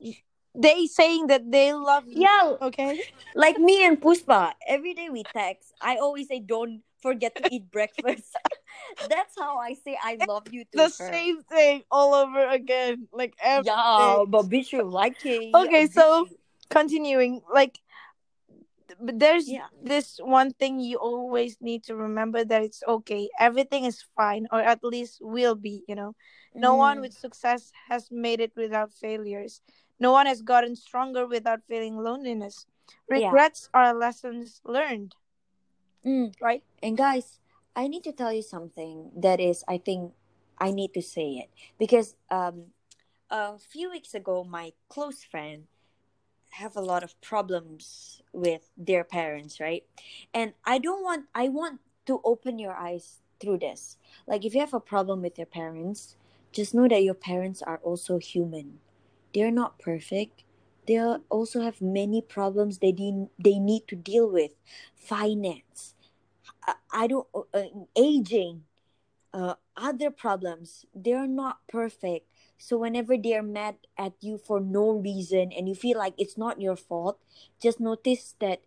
they 0.54 0.86
saying 0.86 1.26
that 1.28 1.50
they 1.50 1.72
love 1.72 2.04
you. 2.06 2.22
Yeah, 2.22 2.56
Okay. 2.62 2.98
like 3.34 3.58
me 3.58 3.84
and 3.86 4.00
Puspa. 4.00 4.52
Every 4.66 4.94
day 4.94 5.08
we 5.10 5.24
text. 5.34 5.74
I 5.80 5.96
always 5.96 6.28
say, 6.28 6.40
"Don't 6.40 6.82
forget 7.02 7.36
to 7.36 7.44
eat 7.48 7.70
breakfast." 7.70 8.36
That's 9.08 9.34
how 9.38 9.58
I 9.58 9.74
say 9.74 9.98
I 10.02 10.18
love 10.20 10.44
you 10.50 10.64
to 10.72 10.78
The 10.78 10.84
her. 10.84 10.90
same 11.10 11.42
thing 11.42 11.82
all 11.90 12.14
over 12.14 12.46
again. 12.48 13.08
Like 13.12 13.34
every 13.42 13.66
Yeah, 13.66 14.22
day. 14.24 14.24
but 14.28 14.48
bitch, 14.48 14.72
you 14.72 14.82
like 14.82 15.24
it. 15.24 15.54
Okay, 15.54 15.86
so- 15.86 16.26
you- 16.30 16.38
continuing 16.70 17.42
like 17.52 17.78
but 19.00 19.18
there's 19.18 19.48
Yeah. 19.48 19.68
this 19.82 20.18
one 20.22 20.52
thing 20.52 20.80
you 20.80 20.96
always 20.98 21.56
need 21.60 21.82
to 21.84 21.94
remember 21.96 22.44
that 22.44 22.62
it's 22.62 22.82
okay 22.86 23.28
everything 23.38 23.84
is 23.84 24.04
fine 24.16 24.46
or 24.52 24.60
at 24.60 24.82
least 24.84 25.18
will 25.20 25.54
be 25.54 25.82
you 25.88 25.94
know 25.94 26.14
no 26.54 26.74
one 26.76 26.98
Mm, 26.98 27.00
with 27.02 27.12
success 27.14 27.72
has 27.88 28.10
made 28.10 28.40
it 28.40 28.52
without 28.56 28.92
failures 28.92 29.60
no 29.98 30.12
one 30.12 30.26
has 30.26 30.42
gotten 30.42 30.74
stronger 30.76 31.26
without 31.26 31.60
feeling 31.68 31.96
loneliness 31.96 32.66
Yeah. 33.08 33.28
regrets 33.28 33.68
are 33.72 33.94
lessons 33.94 34.60
learned 34.64 35.14
mm. 36.04 36.32
right 36.40 36.62
And 36.82 36.96
guys, 36.96 37.40
I 37.74 37.88
need 37.88 38.04
to 38.04 38.12
tell 38.12 38.32
you 38.32 38.42
something 38.42 39.10
that 39.16 39.40
is, 39.40 39.64
I 39.66 39.78
think, 39.78 40.12
I 40.58 40.70
need 40.70 40.92
to 40.94 41.02
say 41.02 41.42
it 41.42 41.50
because 41.78 42.14
um, 42.30 42.76
a 43.30 43.58
few 43.58 43.90
weeks 43.90 44.14
ago, 44.14 44.44
my 44.44 44.72
close 44.88 45.24
friend 45.24 45.64
have 46.50 46.76
a 46.76 46.80
lot 46.80 47.02
of 47.02 47.18
problems 47.20 48.22
with 48.32 48.70
their 48.76 49.02
parents, 49.02 49.58
right? 49.58 49.84
And 50.32 50.52
I 50.64 50.78
don't 50.78 51.02
want, 51.02 51.26
I 51.34 51.48
want 51.48 51.80
to 52.06 52.20
open 52.22 52.58
your 52.58 52.74
eyes 52.74 53.22
through 53.40 53.58
this. 53.58 53.96
Like, 54.26 54.44
if 54.44 54.54
you 54.54 54.60
have 54.60 54.74
a 54.74 54.80
problem 54.80 55.22
with 55.22 55.38
your 55.38 55.46
parents, 55.48 56.16
just 56.52 56.74
know 56.74 56.86
that 56.86 57.02
your 57.02 57.14
parents 57.14 57.62
are 57.62 57.80
also 57.82 58.18
human. 58.18 58.78
They're 59.34 59.50
not 59.52 59.78
perfect. 59.78 60.44
They 60.86 60.98
also 61.30 61.62
have 61.62 61.82
many 61.82 62.22
problems 62.22 62.78
they 62.78 62.92
de- 62.92 63.28
they 63.38 63.58
need 63.58 63.88
to 63.88 63.96
deal 63.96 64.30
with, 64.30 64.52
finance, 64.96 65.94
I- 66.66 66.76
I 66.92 67.06
don't 67.06 67.28
uh, 67.54 67.68
aging, 67.96 68.64
uh, 69.32 69.54
other 69.76 70.10
problems. 70.10 70.86
They're 70.94 71.26
not 71.28 71.66
perfect. 71.68 72.28
So 72.58 72.78
whenever 72.78 73.16
they're 73.18 73.42
mad 73.42 73.76
at 73.98 74.14
you 74.20 74.38
for 74.38 74.60
no 74.60 74.90
reason 74.92 75.52
and 75.52 75.68
you 75.68 75.74
feel 75.74 75.98
like 75.98 76.14
it's 76.18 76.38
not 76.38 76.60
your 76.60 76.76
fault, 76.76 77.20
just 77.60 77.80
notice 77.80 78.34
that 78.40 78.62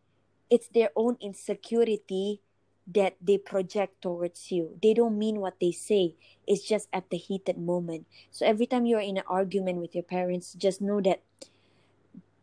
it's 0.49 0.67
their 0.69 0.91
own 0.95 1.17
insecurity 1.21 2.41
that 2.87 3.15
they 3.21 3.37
project 3.37 4.01
towards 4.01 4.51
you. 4.51 4.79
They 4.81 4.93
don't 4.93 5.17
mean 5.17 5.39
what 5.39 5.59
they 5.59 5.71
say. 5.71 6.15
It's 6.47 6.63
just 6.63 6.87
at 6.93 7.09
the 7.09 7.17
heated 7.17 7.57
moment. 7.57 8.07
So 8.31 8.45
every 8.45 8.65
time 8.65 8.85
you're 8.85 9.03
in 9.03 9.17
an 9.17 9.27
argument 9.27 9.79
with 9.79 9.93
your 9.93 10.07
parents, 10.07 10.53
just 10.53 10.81
know 10.81 11.01
that 11.01 11.21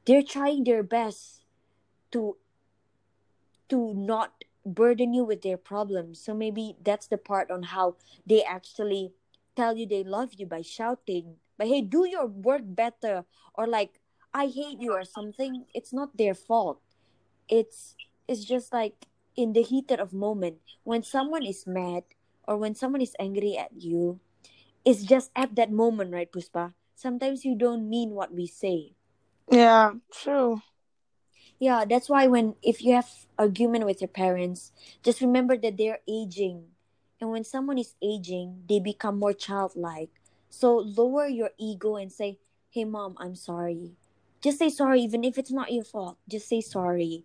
they're 0.05 0.23
trying 0.23 0.65
their 0.65 0.83
best 0.83 1.43
to 2.13 2.37
to 3.71 3.95
not 3.95 4.45
burden 4.67 5.15
you 5.15 5.25
with 5.25 5.41
their 5.41 5.57
problems. 5.57 6.21
So 6.21 6.35
maybe 6.35 6.77
that's 6.85 7.07
the 7.07 7.17
part 7.17 7.51
on 7.51 7.63
how 7.73 7.97
they 8.27 8.45
actually 8.45 9.13
tell 9.57 9.77
you 9.77 9.87
they 9.87 10.05
love 10.05 10.35
you 10.37 10.45
by 10.45 10.61
shouting, 10.61 11.37
but 11.57 11.69
hey, 11.69 11.81
do 11.81 12.07
your 12.07 12.27
work 12.27 12.63
better 12.65 13.25
or 13.55 13.67
like 13.67 14.01
I 14.35 14.47
hate 14.47 14.81
you 14.81 14.93
or 14.93 15.05
something. 15.05 15.65
It's 15.73 15.93
not 15.93 16.17
their 16.17 16.35
fault. 16.35 16.81
It's 17.49 17.95
it's 18.27 18.45
just 18.45 18.73
like 18.73 19.07
in 19.37 19.53
the 19.53 19.63
heated 19.63 20.01
of 20.01 20.13
moment 20.13 20.59
when 20.85 21.03
someone 21.03 21.45
is 21.45 21.67
mad 21.67 22.05
or 22.47 22.57
when 22.57 22.75
someone 22.75 23.01
is 23.01 23.17
angry 23.19 23.57
at 23.57 23.73
you, 23.77 24.21
it's 24.85 25.03
just 25.05 25.31
at 25.37 25.55
that 25.57 25.71
moment, 25.73 26.13
right, 26.13 26.31
Puspa? 26.31 26.75
Sometimes 26.95 27.45
you 27.45 27.57
don't 27.57 27.89
mean 27.89 28.11
what 28.11 28.33
we 28.35 28.47
say. 28.47 28.95
yeah 29.51 29.93
true 30.13 30.61
Yeah, 31.59 31.85
that's 31.89 32.09
why 32.09 32.27
when 32.27 32.55
if 32.63 32.83
you 32.83 32.95
have 32.95 33.09
argument 33.39 33.87
with 33.87 34.01
your 34.01 34.09
parents, 34.09 34.73
just 35.03 35.21
remember 35.21 35.57
that 35.57 35.77
they're 35.77 36.01
aging. 36.09 36.67
And 37.21 37.31
when 37.31 37.45
someone 37.45 37.79
is 37.79 37.95
aging, 38.03 38.65
they 38.69 38.81
become 38.81 39.19
more 39.19 39.33
childlike. 39.33 40.11
So 40.51 40.77
lower 40.77 41.27
your 41.27 41.51
ego 41.59 41.97
and 41.97 42.13
say, 42.13 42.39
"Hey 42.71 42.85
mom, 42.85 43.17
I'm 43.19 43.35
sorry." 43.35 43.97
Just 44.43 44.59
say 44.59 44.69
sorry 44.69 45.01
even 45.03 45.25
if 45.25 45.39
it's 45.39 45.53
not 45.53 45.73
your 45.73 45.85
fault. 45.85 46.19
Just 46.29 46.49
say 46.49 46.61
sorry. 46.61 47.25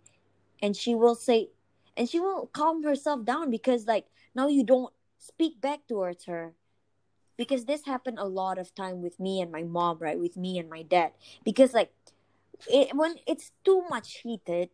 And 0.62 0.76
she 0.76 0.94
will 0.94 1.14
say 1.14 1.50
and 2.00 2.08
she 2.08 2.18
won't 2.18 2.50
calm 2.54 2.82
herself 2.82 3.26
down 3.26 3.50
because 3.50 3.86
like 3.86 4.06
now 4.34 4.48
you 4.48 4.64
don't 4.64 4.90
speak 5.18 5.60
back 5.60 5.80
towards 5.86 6.24
her. 6.24 6.54
Because 7.36 7.66
this 7.66 7.84
happened 7.84 8.18
a 8.18 8.24
lot 8.24 8.56
of 8.56 8.74
time 8.74 9.02
with 9.02 9.20
me 9.20 9.42
and 9.42 9.52
my 9.52 9.64
mom, 9.64 9.98
right? 9.98 10.18
With 10.18 10.34
me 10.34 10.58
and 10.58 10.70
my 10.70 10.80
dad. 10.80 11.12
Because 11.44 11.74
like 11.74 11.92
it, 12.70 12.96
when 12.96 13.16
it's 13.26 13.52
too 13.64 13.84
much 13.90 14.20
heated 14.24 14.70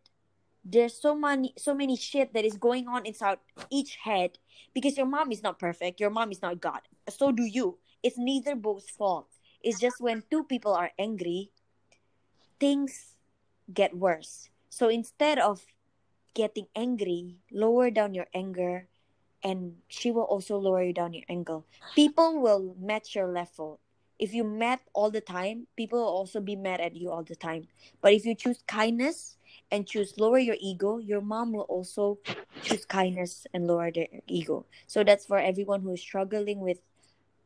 there's 0.63 0.93
so 0.93 1.15
many 1.15 1.53
so 1.57 1.73
many 1.73 1.97
shit 1.97 2.33
that 2.33 2.45
is 2.45 2.57
going 2.57 2.87
on 2.87 3.05
inside 3.05 3.39
each 3.69 3.97
head 4.03 4.37
because 4.73 4.97
your 4.97 5.05
mom 5.05 5.31
is 5.31 5.41
not 5.41 5.57
perfect 5.57 5.97
your 5.97 6.09
mom 6.09 6.29
is 6.29 6.41
not 6.41 6.59
god 6.59 6.81
so 7.07 7.31
do 7.31 7.43
you 7.43 7.77
it's 8.03 8.17
neither 8.17 8.53
both 8.53 8.89
fault 8.89 9.29
it's 9.63 9.79
just 9.79 10.01
when 10.01 10.23
two 10.29 10.43
people 10.43 10.73
are 10.73 10.91
angry 10.99 11.51
things 12.59 13.13
get 13.73 13.95
worse 13.95 14.49
so 14.69 14.89
instead 14.89 15.39
of 15.39 15.65
getting 16.33 16.67
angry 16.75 17.37
lower 17.51 17.89
down 17.89 18.13
your 18.13 18.27
anger 18.33 18.87
and 19.43 19.75
she 19.87 20.11
will 20.11 20.23
also 20.23 20.57
lower 20.57 20.83
you 20.83 20.93
down 20.93 21.13
your 21.13 21.23
anger 21.29 21.61
people 21.95 22.41
will 22.41 22.75
match 22.79 23.15
your 23.15 23.27
level. 23.27 23.79
If 24.19 24.33
you 24.33 24.43
mad 24.43 24.79
all 24.93 25.11
the 25.11 25.21
time 25.21 25.67
people 25.77 25.99
will 25.99 26.07
also 26.09 26.41
be 26.41 26.55
mad 26.55 26.81
at 26.81 26.95
you 26.95 27.11
all 27.11 27.23
the 27.23 27.35
time. 27.35 27.67
But 28.01 28.13
if 28.13 28.25
you 28.25 28.35
choose 28.35 28.63
kindness 28.67 29.37
and 29.71 29.87
choose 29.87 30.17
lower 30.17 30.39
your 30.39 30.57
ego, 30.59 30.97
your 30.97 31.21
mom 31.21 31.53
will 31.53 31.69
also 31.69 32.19
choose 32.63 32.85
kindness 32.85 33.45
and 33.53 33.67
lower 33.67 33.91
their 33.91 34.07
ego. 34.27 34.65
So 34.87 35.03
that's 35.03 35.25
for 35.25 35.37
everyone 35.37 35.81
who 35.81 35.93
is 35.93 36.01
struggling 36.01 36.59
with 36.61 36.79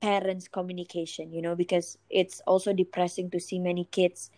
parents 0.02 0.48
communication, 0.48 1.32
you 1.32 1.42
know, 1.42 1.56
because 1.56 1.98
it's 2.10 2.42
also 2.48 2.74
depressing 2.74 3.30
to 3.32 3.40
see 3.40 3.60
many 3.60 3.86
kids 3.86 4.32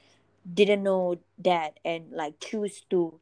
didn't 0.53 0.83
know 0.83 1.17
that 1.39 1.79
and 1.85 2.11
like 2.11 2.39
choose 2.39 2.83
to 2.89 3.19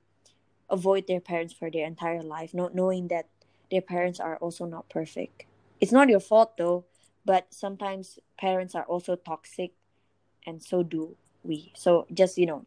avoid 0.72 1.08
their 1.08 1.20
parents 1.20 1.54
for 1.54 1.70
their 1.70 1.86
entire 1.86 2.24
life, 2.24 2.54
not 2.54 2.74
knowing 2.74 3.08
that 3.10 3.28
their 3.70 3.82
parents 3.82 4.20
are 4.20 4.38
also 4.38 4.66
not 4.66 4.90
perfect. 4.90 5.46
It's 5.80 5.92
not 5.92 6.10
your 6.10 6.20
fault 6.20 6.58
though, 6.58 6.86
but 7.26 7.54
sometimes 7.54 8.20
parents 8.40 8.76
are 8.76 8.84
also 8.84 9.16
toxic 9.16 9.72
and 10.46 10.64
so 10.64 10.84
do 10.84 11.16
we. 11.44 11.72
So 11.76 12.08
just, 12.14 12.38
you 12.38 12.46
know, 12.46 12.66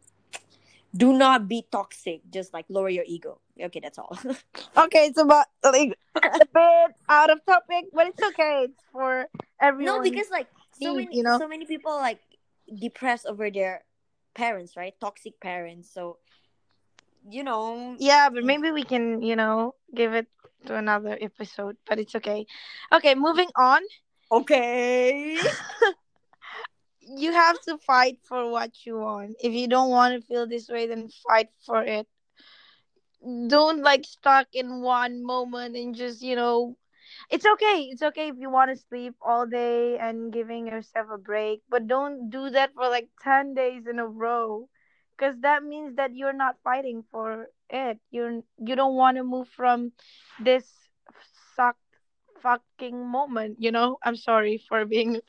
do 0.96 1.12
not 1.12 1.48
be 1.48 1.66
toxic. 1.70 2.20
Just 2.30 2.52
like 2.52 2.66
lower 2.68 2.88
your 2.88 3.04
ego. 3.06 3.40
Okay, 3.60 3.80
that's 3.80 3.98
all. 3.98 4.16
okay 4.76 5.06
it's 5.06 5.18
about 5.18 5.46
like 5.62 5.96
a 6.22 6.46
bit 6.52 6.96
out 7.08 7.30
of 7.30 7.44
topic 7.46 7.86
but 7.92 8.06
it's 8.08 8.22
okay 8.22 8.66
it's 8.68 8.82
for 8.92 9.26
everyone 9.60 9.96
no, 9.96 10.02
because 10.02 10.30
like 10.30 10.48
so 10.80 10.94
many, 10.94 11.08
you 11.12 11.22
know? 11.22 11.38
so 11.38 11.48
many 11.48 11.64
people 11.64 11.94
like 11.94 12.18
depressed 12.80 13.26
over 13.26 13.50
their 13.50 13.84
parents, 14.34 14.76
right? 14.76 14.94
Toxic 15.00 15.40
parents. 15.40 15.90
So, 15.92 16.18
you 17.28 17.42
know, 17.44 17.98
Yeah, 17.98 18.28
but 18.30 18.44
maybe 18.44 18.70
we 18.70 18.84
can, 18.84 19.22
you 19.22 19.36
know, 19.36 19.74
give 19.94 20.12
it 20.14 20.26
to 20.66 20.76
another 20.76 21.16
episode, 21.20 21.76
but 21.86 21.98
it's 21.98 22.14
okay. 22.16 22.46
Okay, 22.92 23.14
moving 23.14 23.48
on. 23.56 23.82
okay. 24.30 25.38
You 27.00 27.32
have 27.32 27.60
to 27.62 27.78
fight 27.78 28.20
for 28.24 28.50
what 28.50 28.84
you 28.86 28.98
want. 28.98 29.36
If 29.42 29.52
you 29.52 29.68
don't 29.68 29.90
want 29.90 30.14
to 30.14 30.26
feel 30.26 30.46
this 30.46 30.68
way, 30.68 30.86
then 30.86 31.08
fight 31.08 31.50
for 31.64 31.82
it. 31.82 32.08
Don't 33.48 33.82
like 33.82 34.04
stuck 34.04 34.48
in 34.52 34.80
one 34.82 35.22
moment 35.24 35.76
and 35.76 35.94
just, 35.94 36.22
you 36.22 36.34
know, 36.36 36.76
it's 37.30 37.44
okay. 37.46 37.88
It's 37.90 38.02
okay 38.02 38.28
if 38.28 38.36
you 38.38 38.50
want 38.50 38.70
to 38.70 38.76
sleep 38.76 39.14
all 39.20 39.46
day 39.46 39.98
and 39.98 40.32
giving 40.32 40.66
yourself 40.66 41.08
a 41.10 41.18
break, 41.18 41.62
but 41.68 41.86
don't 41.86 42.30
do 42.30 42.50
that 42.50 42.74
for 42.74 42.88
like 42.88 43.10
10 43.20 43.54
days 43.54 43.86
in 43.86 43.98
a 43.98 44.06
row 44.06 44.68
because 45.16 45.40
that 45.40 45.62
means 45.62 45.96
that 45.96 46.14
you're 46.14 46.32
not 46.32 46.56
fighting 46.62 47.04
for 47.10 47.48
it. 47.70 47.98
You're 48.10 48.40
you 48.58 48.76
don't 48.76 48.94
want 48.94 49.16
to 49.16 49.24
move 49.24 49.48
from 49.48 49.92
this 50.40 50.88
sucked 51.56 51.78
fucking 52.42 53.06
moment, 53.06 53.56
you 53.58 53.70
know? 53.70 53.98
I'm 54.04 54.16
sorry 54.16 54.58
for 54.68 54.84
being 54.84 55.20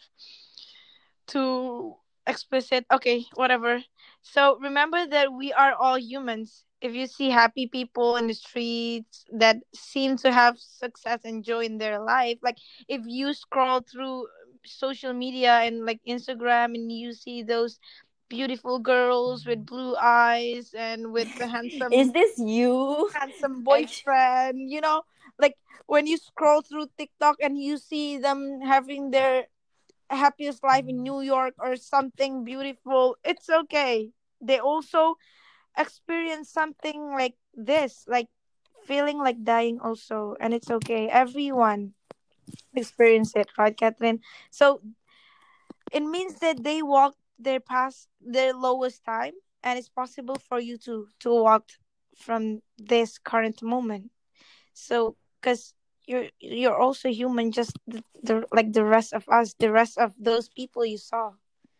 too 1.28 1.96
explicit. 2.28 2.86
Okay, 2.92 3.26
whatever. 3.36 3.82
So 4.22 4.58
remember 4.60 5.06
that 5.08 5.34
we 5.34 5.54
are 5.54 5.74
all 5.74 5.98
humans. 5.98 6.66
If 6.82 6.94
you 6.94 7.08
see 7.08 7.30
happy 7.30 7.68
people 7.68 8.16
in 8.18 8.28
the 8.28 8.34
streets 8.34 9.26
that 9.32 9.58
seem 9.74 10.18
to 10.18 10.32
have 10.32 10.58
success 10.60 11.22
and 11.24 11.44
joy 11.44 11.66
in 11.66 11.78
their 11.78 12.00
life, 12.00 12.40
like 12.42 12.58
if 12.88 13.02
you 13.06 13.34
scroll 13.34 13.82
through 13.82 14.28
social 14.66 15.14
media 15.14 15.60
and 15.62 15.86
like 15.86 16.00
Instagram 16.08 16.76
and 16.76 16.92
you 16.92 17.14
see 17.14 17.42
those 17.44 17.80
beautiful 18.30 18.80
girls 18.80 19.46
with 19.46 19.66
mm-hmm. 19.66 19.76
blue 19.76 19.96
eyes 20.02 20.74
and 20.78 21.12
with 21.12 21.30
the 21.38 21.48
handsome 21.48 21.92
Is 21.94 22.12
this 22.12 22.38
you? 22.38 23.10
handsome 23.14 23.64
boyfriend, 23.64 24.70
you 24.70 24.82
know, 24.82 25.04
like 25.40 25.56
when 25.88 26.08
you 26.08 26.18
scroll 26.18 26.62
through 26.62 26.88
TikTok 26.98 27.38
and 27.42 27.58
you 27.58 27.78
see 27.78 28.18
them 28.18 28.62
having 28.62 29.12
their 29.12 29.46
happiest 30.10 30.64
life 30.64 30.86
in 30.88 30.98
mm-hmm. 30.98 31.04
New 31.04 31.22
York 31.22 31.54
or 31.60 31.76
something 31.76 32.44
beautiful, 32.44 33.18
it's 33.24 33.50
okay. 33.50 34.12
they 34.42 34.60
also 34.60 35.16
experience 35.78 36.50
something 36.50 37.14
like 37.14 37.36
this, 37.54 38.06
like 38.08 38.28
feeling 38.86 39.18
like 39.18 39.44
dying 39.44 39.80
also, 39.82 40.36
and 40.40 40.54
it's 40.54 40.70
okay. 40.70 41.10
Everyone 41.10 41.94
experience 42.76 43.34
it, 43.36 43.50
right, 43.58 43.76
Catherine? 43.76 44.22
So 44.52 44.82
it 45.92 46.04
means 46.04 46.36
that 46.40 46.64
they 46.64 46.82
walked 46.82 47.18
their 47.40 47.60
past 47.60 48.08
their 48.22 48.54
lowest 48.54 49.04
time, 49.04 49.34
and 49.64 49.78
it's 49.80 49.90
possible 49.90 50.36
for 50.38 50.60
you 50.60 50.78
to 50.80 51.08
to 51.22 51.30
walk 51.30 51.70
from 52.16 52.62
this 52.78 53.18
current 53.18 53.62
moment. 53.62 54.12
So, 54.74 55.16
because 55.42 55.74
you're 56.06 56.30
you're 56.40 56.78
also 56.78 57.10
human, 57.10 57.52
just 57.52 57.78
the, 57.88 58.04
the 58.24 58.46
like 58.52 58.74
the 58.74 58.86
rest 58.86 59.14
of 59.14 59.28
us, 59.30 59.54
the 59.60 59.72
rest 59.72 59.98
of 59.98 60.14
those 60.20 60.50
people 60.50 60.86
you 60.86 60.98
saw. 60.98 61.32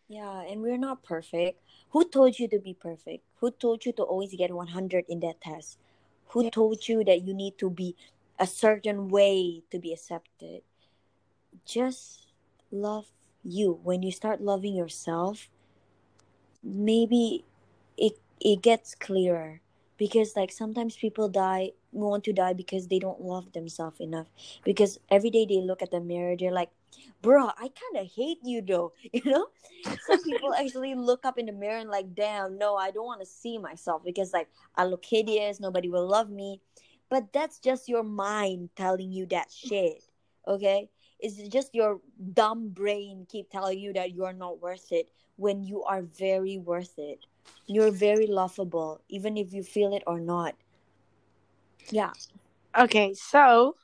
Yeah, 0.08 0.42
and 0.42 0.62
we're 0.62 0.78
not 0.78 1.02
perfect. 1.02 1.60
Who 1.90 2.04
told 2.08 2.38
you 2.38 2.48
to 2.48 2.58
be 2.58 2.74
perfect? 2.74 3.24
Who 3.40 3.50
told 3.50 3.84
you 3.84 3.92
to 3.94 4.02
always 4.02 4.34
get 4.36 4.52
100 4.52 5.04
in 5.08 5.20
that 5.20 5.40
test? 5.40 5.78
Who 6.28 6.44
Yeah. 6.44 6.50
told 6.50 6.88
you 6.88 7.04
that 7.04 7.22
you 7.22 7.34
need 7.34 7.58
to 7.58 7.70
be 7.70 7.96
a 8.38 8.46
certain 8.46 9.08
way 9.08 9.62
to 9.70 9.78
be 9.78 9.92
accepted? 9.92 10.62
Just 11.64 12.26
love 12.70 13.06
you. 13.46 13.80
When 13.82 14.02
you 14.02 14.12
start 14.12 14.40
loving 14.40 14.74
yourself, 14.74 15.48
maybe 16.62 17.44
it 17.96 18.18
it 18.40 18.62
gets 18.62 18.94
clearer. 18.94 19.60
Because 19.98 20.36
like 20.36 20.52
sometimes 20.52 20.96
people 20.96 21.28
die 21.28 21.72
want 21.90 22.24
to 22.24 22.32
die 22.32 22.52
because 22.52 22.88
they 22.88 22.98
don't 22.98 23.22
love 23.22 23.52
themselves 23.52 23.98
enough. 23.98 24.26
Because 24.62 24.98
every 25.10 25.30
day 25.30 25.46
they 25.46 25.60
look 25.60 25.80
at 25.82 25.90
the 25.90 26.00
mirror 26.00 26.36
they're 26.38 26.52
like 26.52 26.70
bro 27.22 27.46
i 27.58 27.68
kind 27.68 27.96
of 27.96 28.10
hate 28.12 28.38
you 28.42 28.62
though 28.62 28.92
you 29.12 29.22
know? 29.24 29.46
Some 30.06 30.22
people 30.22 30.54
actually 30.58 30.94
look 30.94 31.24
up 31.24 31.38
in 31.38 31.46
the 31.46 31.52
mirror 31.52 31.78
and 31.78 31.90
like 31.90 32.14
damn 32.14 32.58
no 32.58 32.76
i 32.76 32.90
don't 32.90 33.06
want 33.06 33.20
to 33.20 33.26
see 33.26 33.58
myself 33.58 34.04
because 34.04 34.32
like 34.32 34.48
i 34.76 34.84
look 34.84 35.04
hideous 35.04 35.60
nobody 35.60 35.88
will 35.88 36.06
love 36.06 36.30
me. 36.30 36.60
But 37.08 37.32
that's 37.32 37.60
just 37.60 37.88
your 37.88 38.02
mind 38.02 38.70
telling 38.76 39.12
you 39.12 39.26
that 39.26 39.50
shit 39.50 40.02
okay 40.46 40.88
it's 41.20 41.36
just 41.48 41.74
your 41.74 42.00
dumb 42.34 42.68
brain 42.68 43.26
keep 43.28 43.50
telling 43.50 43.78
you 43.78 43.92
that 43.92 44.12
you 44.12 44.24
are 44.24 44.32
not 44.32 44.60
worth 44.60 44.92
it 44.92 45.08
when 45.36 45.62
you 45.62 45.82
are 45.84 46.02
very 46.02 46.58
worth 46.58 46.98
it 46.98 47.20
you're 47.66 47.90
very 47.90 48.26
lovable 48.26 49.00
even 49.08 49.36
if 49.36 49.52
you 49.52 49.62
feel 49.62 49.94
it 49.94 50.02
or 50.06 50.20
not 50.20 50.54
yeah 51.90 52.12
Okay, 52.76 53.14
so 53.14 53.74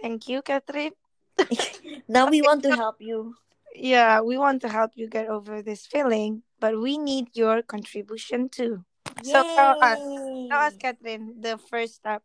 thank 0.00 0.28
you, 0.28 0.42
Catherine. 0.42 0.92
now 2.08 2.26
we 2.26 2.42
want 2.42 2.62
to 2.64 2.74
help 2.74 2.96
you 3.00 3.36
Yeah, 3.74 4.20
we 4.20 4.36
want 4.36 4.60
to 4.62 4.68
help 4.68 4.92
you 4.96 5.06
get 5.08 5.28
over 5.28 5.62
this 5.62 5.86
feeling, 5.86 6.42
but 6.58 6.80
we 6.80 6.98
need 6.98 7.28
your 7.34 7.62
contribution 7.62 8.48
too. 8.48 8.84
So 9.22 9.44
tell 9.54 9.76
us, 9.80 10.00
tell 10.50 10.60
us, 10.60 10.76
Catherine, 10.76 11.40
the 11.40 11.56
first 11.58 11.94
step. 11.96 12.22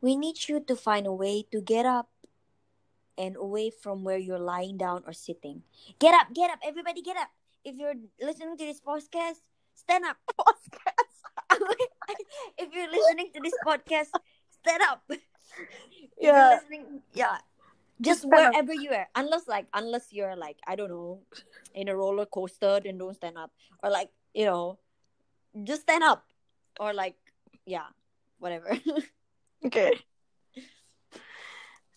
we 0.00 0.16
need 0.16 0.36
you 0.48 0.60
to 0.60 0.76
find 0.76 1.06
a 1.06 1.12
way 1.12 1.42
to 1.50 1.60
get 1.60 1.86
up 1.86 2.08
and 3.18 3.36
away 3.36 3.70
from 3.70 4.04
where 4.04 4.18
you're 4.18 4.38
lying 4.38 4.76
down 4.76 5.02
or 5.06 5.12
sitting. 5.12 5.62
Get 5.98 6.14
up, 6.14 6.32
get 6.34 6.50
up, 6.50 6.58
everybody 6.64 7.02
get 7.02 7.16
up. 7.16 7.28
If 7.64 7.76
you're 7.76 7.94
listening 8.20 8.56
to 8.56 8.64
this 8.64 8.80
podcast, 8.80 9.40
stand 9.74 10.04
up. 10.04 10.16
if 12.58 12.68
you're 12.72 12.90
listening 12.90 13.30
to 13.34 13.40
this 13.42 13.54
podcast, 13.66 14.08
stand 14.62 14.82
up. 14.88 15.02
If 16.18 16.22
you're 16.22 16.32
Yeah. 16.34 16.58
listening, 16.60 17.02
yeah. 17.14 17.38
Just 18.00 18.20
Just 18.20 18.20
stand 18.28 18.34
up. 18.34 18.52
wherever 18.52 18.74
you 18.74 18.90
are. 18.90 19.08
Unless 19.14 19.48
like 19.48 19.66
unless 19.72 20.12
you're 20.12 20.36
like, 20.36 20.58
I 20.66 20.76
don't 20.76 20.90
know, 20.90 21.20
in 21.74 21.88
a 21.88 21.96
roller 21.96 22.26
coaster, 22.26 22.80
then 22.84 22.98
don't 22.98 23.14
stand 23.14 23.38
up. 23.38 23.52
Or 23.82 23.88
like, 23.90 24.10
you 24.34 24.44
know, 24.44 24.78
just 25.64 25.82
stand 25.82 26.04
up. 26.04 26.24
Or 26.78 26.92
like, 26.92 27.16
yeah, 27.64 27.86
whatever. 28.38 28.76
Okay. 29.64 29.92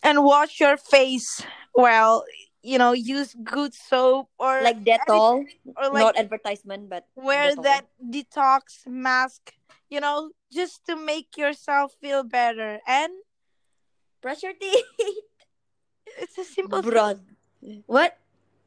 And 0.04 0.24
wash 0.24 0.60
your 0.60 0.78
face 0.78 1.44
well. 1.76 2.24
You 2.62 2.78
know, 2.78 2.92
use 2.92 3.36
good 3.44 3.74
soap 3.74 4.30
or 4.38 4.62
like 4.62 4.84
Dettol. 4.84 5.46
or 5.78 5.90
like 5.90 6.04
Not 6.04 6.18
advertisement, 6.18 6.90
but 6.90 7.08
wear 7.16 7.52
Dettol. 7.52 7.64
that 7.64 7.86
detox 8.04 8.86
mask. 8.86 9.54
You 9.90 10.02
know, 10.02 10.32
just 10.52 10.86
to 10.88 10.96
make 10.96 11.38
yourself 11.38 11.96
feel 12.02 12.24
better. 12.24 12.80
And 12.86 13.14
brush 14.22 14.44
your 14.44 14.54
teeth. 14.54 14.86
it's 16.20 16.38
a 16.38 16.44
simple 16.44 16.82
thing. 16.82 17.84
What? 17.86 18.18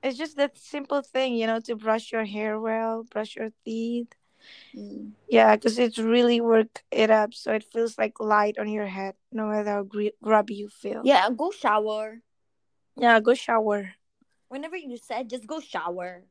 It's 0.03 0.19
just 0.19 0.37
that 0.37 0.59
simple 0.59 1.03
thing, 1.03 1.35
you 1.35 1.47
know, 1.47 1.61
to 1.61 1.77
brush 1.77 2.11
your 2.11 2.25
hair 2.25 2.59
well, 2.59 3.05
brush 3.05 3.37
your 3.37 3.51
teeth. 3.65 4.09
Mm. 4.75 5.13
Yeah, 5.29 5.57
because 5.57 5.79
it's 5.79 5.99
really 5.99 6.41
work 6.41 6.83
it 6.91 7.11
up, 7.11 7.33
so 7.35 7.53
it 7.53 7.65
feels 7.73 7.97
like 7.97 8.21
light 8.21 8.59
on 8.59 8.69
your 8.69 8.87
head, 8.87 9.15
no 9.33 9.47
matter 9.47 9.71
how 9.71 9.83
gr- 9.83 10.17
grubby 10.23 10.55
you 10.55 10.69
feel. 10.69 11.03
Yeah, 11.05 11.29
go 11.31 11.51
shower. 11.51 12.21
yeah. 12.97 13.21
Go 13.21 13.35
shower. 13.35 13.95
Whenever 14.49 14.77
you 14.77 14.99
said, 14.99 15.31
just 15.31 15.47
go 15.47 15.61
shower. 15.61 16.25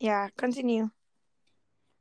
Yeah, 0.00 0.28
continue. 0.36 0.90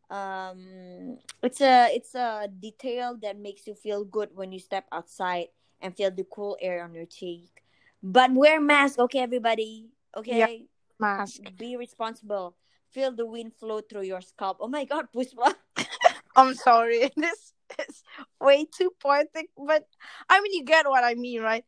Um, 0.09 1.19
it's 1.43 1.61
a 1.61 1.93
it's 1.93 2.15
a 2.15 2.49
detail 2.49 3.15
that 3.21 3.37
makes 3.37 3.67
you 3.67 3.75
feel 3.75 4.03
good 4.03 4.29
when 4.33 4.51
you 4.51 4.57
step 4.57 4.85
outside 4.91 5.53
and 5.81 5.95
feel 5.95 6.09
the 6.09 6.25
cool 6.25 6.57
air 6.59 6.83
on 6.83 6.95
your 6.95 7.05
cheek. 7.05 7.61
But 8.01 8.33
wear 8.33 8.59
mask, 8.59 8.97
okay, 8.97 9.19
everybody. 9.19 9.89
Okay, 10.17 10.65
Mask. 10.99 11.41
be 11.57 11.77
responsible. 11.77 12.55
Feel 12.91 13.11
the 13.11 13.25
wind 13.25 13.53
flow 13.59 13.81
through 13.81 14.03
your 14.03 14.21
scalp. 14.21 14.57
Oh 14.59 14.67
my 14.67 14.85
God, 14.85 15.07
Puspa. 15.15 15.53
I'm 16.35 16.55
sorry. 16.55 17.11
This 17.17 17.53
is 17.87 18.03
way 18.41 18.65
too 18.65 18.91
poetic, 18.99 19.49
but 19.55 19.85
I 20.27 20.41
mean, 20.41 20.53
you 20.53 20.63
get 20.65 20.89
what 20.89 21.03
I 21.03 21.13
mean, 21.13 21.41
right? 21.41 21.63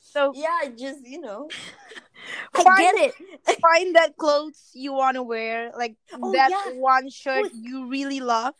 So 0.00 0.32
yeah, 0.34 0.70
just 0.76 1.04
you 1.04 1.20
know, 1.20 1.48
I 2.54 2.62
Find- 2.64 2.78
get 2.78 2.94
it. 2.96 3.14
find 3.60 3.94
that 3.96 4.16
clothes 4.16 4.70
you 4.72 4.92
want 4.94 5.16
to 5.16 5.22
wear, 5.22 5.70
like 5.76 5.96
Oh, 6.14 6.32
that 6.32 6.50
yeah. 6.50 6.72
one 6.80 7.10
shirt 7.10 7.50
you 7.52 7.88
really 7.90 8.20
love. 8.20 8.54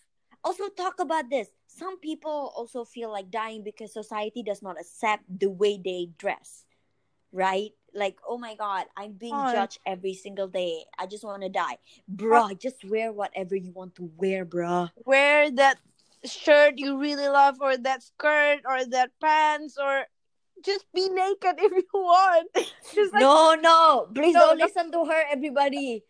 also 0.44 0.68
talk 0.68 1.00
about 1.00 1.30
this 1.32 1.48
some 1.66 1.98
people 1.98 2.52
also 2.54 2.84
feel 2.84 3.10
like 3.10 3.30
dying 3.32 3.64
because 3.64 3.92
society 3.92 4.42
does 4.44 4.60
not 4.62 4.76
accept 4.78 5.24
the 5.26 5.48
way 5.48 5.80
they 5.80 6.06
dress 6.20 6.68
right 7.32 7.72
like 7.94 8.16
oh 8.28 8.36
my 8.38 8.54
god 8.54 8.84
i'm 8.96 9.12
being 9.12 9.34
Oh. 9.34 9.52
judged 9.52 9.78
every 9.86 10.14
single 10.14 10.48
day 10.48 10.84
i 10.98 11.06
just 11.06 11.24
want 11.24 11.42
to 11.42 11.48
die 11.48 11.78
bruh 12.10 12.58
just 12.58 12.84
wear 12.84 13.12
whatever 13.12 13.54
you 13.56 13.70
want 13.72 13.94
to 13.96 14.10
wear 14.16 14.44
bruh 14.44 14.90
Wear 15.06 15.50
that 15.52 15.78
shirt 16.24 16.74
you 16.78 16.98
really 16.98 17.28
love, 17.28 17.56
or 17.60 17.76
that 17.76 18.02
skirt, 18.02 18.60
or 18.64 18.84
that 18.86 19.10
pants, 19.20 19.76
or 19.78 20.04
just 20.64 20.86
be 20.94 21.08
naked 21.08 21.56
if 21.60 21.72
you 21.72 21.84
want. 21.92 22.48
Just 22.94 23.12
like 23.12 23.20
no 23.20 23.54
no 23.60 24.08
please 24.14 24.32
No, 24.32 24.40
don't 24.40 24.58
no. 24.58 24.64
listen 24.64 24.90
to 24.92 25.04
her 25.04 25.22
everybody 25.30 26.02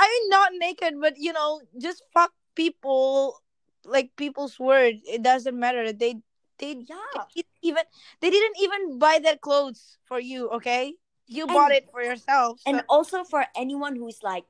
I 0.00 0.04
mean, 0.08 0.24
not 0.30 0.52
naked, 0.56 0.94
but 1.00 1.14
you 1.18 1.32
know, 1.32 1.60
just 1.80 2.02
fuck 2.14 2.32
people 2.54 3.36
like 3.84 4.12
people's 4.16 4.58
word. 4.58 4.96
It 5.04 5.22
doesn't 5.22 5.58
matter. 5.58 5.92
They 5.92 6.20
they 6.58 6.84
yeah 6.88 7.12
even 7.62 7.82
they 8.20 8.30
didn't 8.30 8.56
even 8.60 8.98
buy 8.98 9.18
their 9.22 9.36
clothes 9.36 9.98
for 10.04 10.18
you. 10.20 10.48
Okay, 10.60 10.94
you 11.26 11.44
And- 11.44 11.52
bought 11.52 11.72
it 11.72 11.88
for 11.90 12.02
yourself. 12.02 12.60
So, 12.60 12.70
and 12.70 12.84
also 12.88 13.24
for 13.24 13.46
anyone 13.56 13.96
who's 13.96 14.22
like 14.22 14.44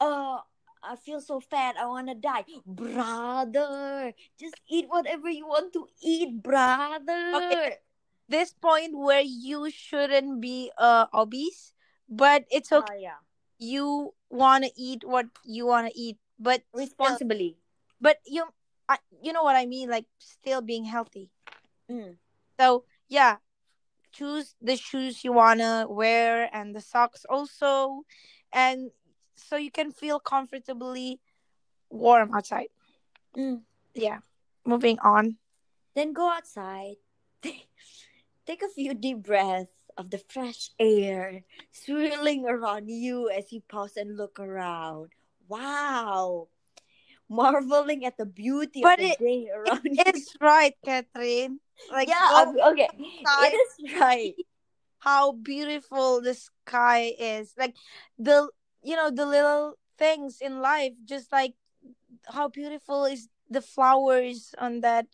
uh 0.00 0.38
I 0.84 0.96
feel 0.96 1.20
so 1.20 1.40
fat. 1.40 1.76
I 1.80 1.86
want 1.88 2.08
to 2.12 2.14
die. 2.14 2.44
Brother, 2.66 4.12
just 4.38 4.60
eat 4.68 4.84
whatever 4.88 5.30
you 5.32 5.46
want 5.48 5.72
to 5.72 5.88
eat, 6.04 6.42
brother. 6.42 7.32
Okay. 7.40 7.80
this 8.28 8.52
point 8.52 8.96
where 8.96 9.20
you 9.24 9.68
shouldn't 9.72 10.40
be 10.40 10.72
uh 10.78 11.06
obese, 11.12 11.72
but 12.08 12.44
it's 12.50 12.72
okay. 12.72 12.84
Ah, 12.88 13.00
yeah. 13.16 13.20
you 13.58 14.12
want 14.28 14.64
to 14.64 14.70
eat 14.76 15.04
what 15.04 15.26
you 15.44 15.66
want 15.66 15.88
to 15.88 15.94
eat, 15.96 16.16
but 16.40 16.62
still, 16.72 16.84
Responsibly. 16.84 17.56
but 18.00 18.18
you 18.26 18.44
I, 18.88 18.98
you 19.22 19.32
know 19.32 19.42
what 19.42 19.56
I 19.56 19.64
mean, 19.64 19.88
like 19.88 20.04
still 20.18 20.60
being 20.60 20.84
healthy. 20.84 21.30
Mm. 21.90 22.16
So 22.58 22.84
yeah, 23.08 23.36
choose 24.12 24.54
the 24.62 24.76
shoes 24.76 25.24
you 25.24 25.32
wanna 25.32 25.86
wear 25.88 26.48
and 26.52 26.74
the 26.74 26.80
socks 26.80 27.24
also, 27.28 28.02
and 28.52 28.90
so 29.36 29.56
you 29.56 29.70
can 29.70 29.90
feel 29.90 30.18
comfortably 30.20 31.20
warm 31.90 32.32
outside. 32.34 32.68
Mm. 33.36 33.62
Yeah. 33.94 34.18
Moving 34.64 34.98
on. 35.00 35.36
Then 35.94 36.12
go 36.12 36.30
outside. 36.30 36.96
Take 38.46 38.62
a 38.62 38.68
few 38.68 38.94
deep 38.94 39.22
breaths 39.22 39.72
of 39.96 40.10
the 40.10 40.18
fresh 40.18 40.70
air 40.78 41.42
swirling 41.72 42.46
around 42.46 42.88
you 42.90 43.30
as 43.30 43.52
you 43.52 43.60
pause 43.68 43.96
and 43.96 44.16
look 44.16 44.38
around. 44.40 45.10
Wow. 45.48 46.48
Marveling 47.28 48.04
at 48.04 48.16
the 48.18 48.26
beauty 48.26 48.82
But 48.82 48.98
of 49.00 49.06
the 49.06 49.10
it- 49.12 49.18
day 49.18 49.48
around 49.54 49.80
you. 49.84 50.02
It's 50.06 50.34
right, 50.40 50.74
Catherine. 50.84 51.60
Like 51.92 52.08
yeah, 52.08 52.52
okay. 52.72 52.88
outside. 52.92 53.52
It 53.52 53.56
is 53.56 54.00
right. 54.00 54.34
how 54.98 55.32
beautiful 55.32 56.20
the 56.20 56.34
sky 56.34 57.14
is. 57.18 57.54
Like 57.58 57.74
the 58.18 58.48
you 58.82 58.96
know 58.96 59.10
the 59.10 59.26
little 59.26 59.78
things 59.98 60.38
in 60.40 60.60
life 60.60 60.92
just 61.04 61.30
like 61.32 61.54
how 62.26 62.48
beautiful 62.48 63.04
is 63.04 63.28
the 63.50 63.60
flowers 63.60 64.54
on 64.58 64.80
that 64.80 65.06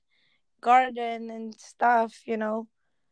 garden 0.60 1.30
and 1.30 1.54
stuff 1.60 2.22
you 2.26 2.36
know 2.36 2.66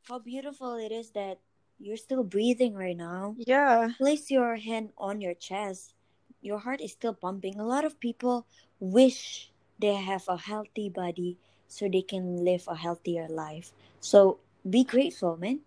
How 0.09 0.19
beautiful 0.19 0.77
it 0.77 0.93
is 0.93 1.11
that 1.13 1.39
you're 1.79 1.97
still 2.01 2.25
breathing 2.25 2.75
right 2.75 2.97
now. 2.97 3.37
yeah 3.39 3.91
Place 3.99 4.31
your 4.31 4.57
hand 4.57 4.91
on 4.99 5.21
your 5.21 5.35
chest. 5.35 5.95
Your 6.41 6.59
heart 6.59 6.81
is 6.81 6.93
still 6.93 7.15
pumping. 7.15 7.59
A 7.61 7.67
lot 7.67 7.85
of 7.85 8.01
people 8.01 8.47
wish 8.81 9.51
they 9.79 9.95
have 9.95 10.25
a 10.29 10.37
healthy 10.37 10.89
body 10.89 11.39
so 11.69 11.89
they 11.89 12.03
can 12.03 12.45
live 12.45 12.65
a 12.69 12.77
healthier 12.77 13.29
life. 13.29 13.73
So 14.01 14.39
be 14.69 14.85
grateful, 14.85 15.37
man. 15.37 15.61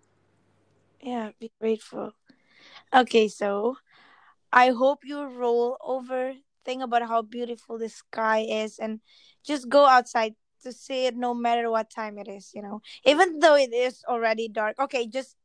yeah 1.01 1.31
be 1.39 1.51
grateful 1.59 2.13
okay 2.93 3.27
so 3.27 3.77
i 4.51 4.69
hope 4.69 4.99
you 5.03 5.23
roll 5.23 5.77
over 5.81 6.33
think 6.65 6.83
about 6.83 7.07
how 7.07 7.21
beautiful 7.21 7.77
the 7.77 7.89
sky 7.89 8.39
is 8.39 8.79
and 8.79 8.99
just 9.43 9.69
go 9.69 9.85
outside 9.87 10.35
to 10.63 10.71
see 10.71 11.05
it 11.07 11.15
no 11.15 11.33
matter 11.33 11.69
what 11.71 11.89
time 11.89 12.17
it 12.17 12.27
is 12.27 12.51
you 12.53 12.61
know 12.61 12.81
even 13.05 13.39
though 13.39 13.55
it 13.55 13.73
is 13.73 14.03
already 14.07 14.47
dark 14.47 14.75
okay 14.79 15.07
just 15.07 15.35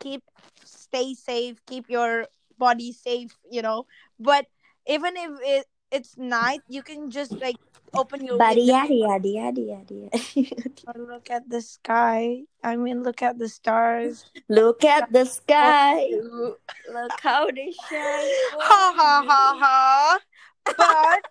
keep 0.00 0.22
stay 0.64 1.14
safe 1.14 1.64
keep 1.66 1.88
your 1.88 2.26
body 2.58 2.92
safe 2.92 3.36
you 3.50 3.62
know 3.62 3.86
but 4.18 4.46
even 4.86 5.14
if 5.16 5.30
it 5.42 5.66
it's 5.90 6.16
night 6.16 6.62
you 6.68 6.82
can 6.82 7.10
just 7.10 7.32
like 7.40 7.58
open 7.94 8.24
your 8.24 8.38
Body 8.38 8.60
window 8.60 8.72
yada 8.72 9.28
yada 9.28 9.28
yada 9.28 9.60
yada. 9.60 10.10
look 10.96 11.30
at 11.30 11.48
the 11.48 11.60
sky 11.62 12.42
i 12.62 12.76
mean 12.76 13.02
look 13.02 13.22
at 13.22 13.38
the 13.38 13.48
stars 13.48 14.26
Look 14.48 14.84
at 14.84 15.12
the 15.12 15.24
sky. 15.26 16.08
Oh, 16.12 16.56
look 16.92 17.20
how 17.22 17.46
they 17.50 17.72
shine. 17.72 18.32
ha 18.60 18.92
for 18.96 19.28
ha 19.28 19.56
ha 19.60 20.18
but 20.64 21.22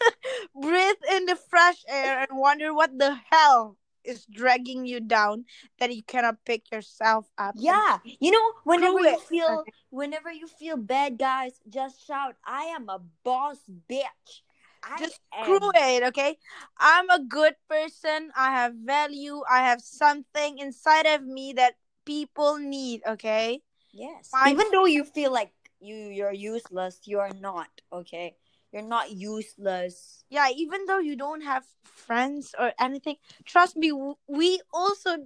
breathe 0.54 1.02
in 1.12 1.26
the 1.26 1.36
fresh 1.36 1.82
air 1.88 2.20
and 2.28 2.38
wonder 2.38 2.74
what 2.74 2.96
the 2.98 3.18
hell 3.30 3.76
is 4.04 4.26
dragging 4.26 4.86
you 4.86 5.00
down 5.00 5.44
that 5.78 5.94
you 5.94 6.02
cannot 6.02 6.44
pick 6.44 6.70
yourself 6.70 7.28
up 7.38 7.56
Yeah, 7.58 7.98
you 8.20 8.30
know, 8.30 8.52
whenever 8.64 9.00
you 9.00 9.18
feel, 9.18 9.64
whenever 9.90 10.30
you 10.30 10.46
feel 10.46 10.76
bad, 10.76 11.18
guys, 11.18 11.60
just 11.68 12.04
shout, 12.06 12.36
"I 12.44 12.64
am 12.70 12.88
a 12.88 12.98
boss, 13.24 13.64
bitch! 13.68 14.42
I 14.82 14.98
just 14.98 15.20
screw 15.42 15.58
it 15.74 16.02
okay? 16.14 16.38
I'm 16.78 17.10
a 17.10 17.20
good 17.22 17.56
person. 17.68 18.30
I 18.36 18.50
have 18.52 18.74
value. 18.74 19.42
I 19.50 19.60
have 19.66 19.80
something 19.82 20.58
inside 20.58 21.06
of 21.06 21.24
me 21.24 21.52
that 21.54 21.74
people 22.04 22.58
need 22.58 23.02
okay? 23.06 23.62
Yes, 23.92 24.30
find 24.30 24.52
even 24.52 24.70
though 24.72 24.86
you 24.86 25.04
feel 25.04 25.32
like 25.32 25.52
you 25.80 25.96
you're 25.96 26.32
useless, 26.32 27.00
you're 27.04 27.32
not. 27.32 27.82
Okay, 27.92 28.36
you're 28.72 28.82
not 28.86 29.10
useless. 29.10 30.22
yeah 30.30 30.48
even 30.54 30.86
though 30.86 30.98
you 30.98 31.16
don't 31.16 31.42
have 31.42 31.64
friends 31.82 32.54
or 32.58 32.72
anything 32.80 33.16
trust 33.44 33.76
me 33.76 33.90
we 34.28 34.60
also 34.72 35.16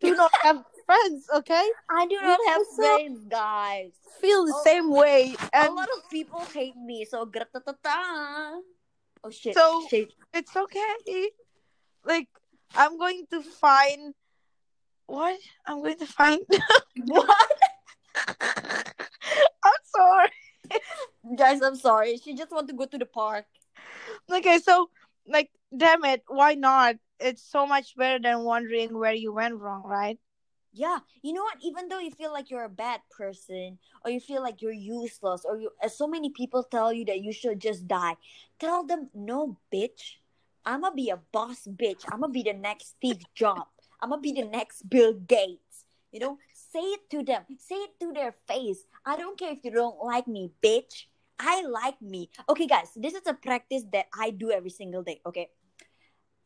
do 0.00 0.14
not 0.22 0.30
have 0.42 0.62
friends 0.86 1.26
okay 1.34 1.66
I 1.90 2.06
do 2.06 2.16
we 2.20 2.26
not 2.26 2.40
have 2.46 2.62
friends, 2.76 3.24
guys. 3.28 3.92
feel 4.20 4.44
the 4.46 4.52
Oh, 4.54 4.62
same 4.64 4.90
way 4.90 5.34
a 5.54 5.70
lot 5.70 5.88
of 5.96 6.08
people 6.10 6.40
hate 6.52 6.76
me. 6.76 7.04
So 7.08 7.24
gratatata. 7.26 8.60
Oh 9.22 9.30
shit, 9.30 9.54
so 9.54 9.86
shit. 9.88 10.12
it's 10.32 10.56
okay 10.56 11.28
like 12.04 12.28
i'm 12.74 12.96
going 12.96 13.26
to 13.30 13.42
find 13.42 14.14
what 15.06 15.36
i'm 15.66 15.82
going 15.84 15.98
to 15.98 16.06
find 16.06 16.40
What? 17.04 17.28
i'm 18.48 19.80
sorry 19.84 20.32
Guys, 21.36 21.62
I'm 21.62 21.76
sorry. 21.76 22.16
She 22.18 22.34
just 22.34 22.50
want 22.50 22.68
to 22.68 22.74
go 22.74 22.86
to 22.86 22.98
the 22.98 23.06
park. 23.06 23.46
okay 24.32 24.58
so 24.58 24.90
like 25.26 25.50
damn 25.76 26.04
it 26.04 26.22
why 26.28 26.54
not 26.54 26.96
it's 27.18 27.42
so 27.42 27.66
much 27.66 27.96
better 27.96 28.18
than 28.18 28.44
wondering 28.44 28.96
where 28.98 29.12
you 29.12 29.32
went 29.32 29.54
wrong 29.56 29.82
right 29.84 30.18
Yeah, 30.72 30.98
you 31.22 31.32
know 31.32 31.42
what? 31.42 31.58
Even 31.62 31.88
though 31.88 31.98
you 31.98 32.10
feel 32.12 32.32
like 32.32 32.50
you're 32.50 32.64
a 32.64 32.68
bad 32.70 33.00
person, 33.10 33.78
or 34.04 34.10
you 34.10 34.20
feel 34.20 34.42
like 34.42 34.62
you're 34.62 34.72
useless, 34.72 35.42
or 35.44 35.58
you, 35.58 35.70
so 35.88 36.06
many 36.06 36.30
people 36.30 36.62
tell 36.62 36.92
you 36.92 37.04
that 37.06 37.20
you 37.20 37.32
should 37.32 37.58
just 37.60 37.88
die, 37.88 38.14
tell 38.58 38.86
them, 38.86 39.10
no, 39.14 39.58
bitch. 39.74 40.22
I'm 40.64 40.82
gonna 40.82 40.94
be 40.94 41.10
a 41.10 41.18
boss, 41.32 41.66
bitch. 41.66 42.06
I'm 42.10 42.20
gonna 42.20 42.32
be 42.32 42.42
the 42.44 42.52
next 42.52 42.94
Steve 42.98 43.22
Jobs. 43.34 43.90
I'm 44.00 44.10
gonna 44.10 44.22
be 44.22 44.32
the 44.32 44.44
next 44.46 44.88
Bill 44.88 45.14
Gates. 45.14 45.84
You 46.12 46.20
know, 46.20 46.38
say 46.72 46.80
it 46.80 47.10
to 47.10 47.22
them. 47.22 47.42
Say 47.58 47.76
it 47.76 47.98
to 48.00 48.12
their 48.12 48.34
face. 48.46 48.86
I 49.04 49.16
don't 49.16 49.38
care 49.38 49.52
if 49.52 49.64
you 49.64 49.70
don't 49.70 50.02
like 50.04 50.26
me, 50.26 50.52
bitch. 50.62 51.06
I 51.38 51.62
like 51.62 52.00
me. 52.02 52.30
Okay, 52.48 52.66
guys, 52.66 52.90
this 52.96 53.14
is 53.14 53.26
a 53.26 53.34
practice 53.34 53.84
that 53.92 54.06
I 54.12 54.30
do 54.30 54.50
every 54.50 54.70
single 54.70 55.02
day. 55.02 55.20
Okay, 55.24 55.48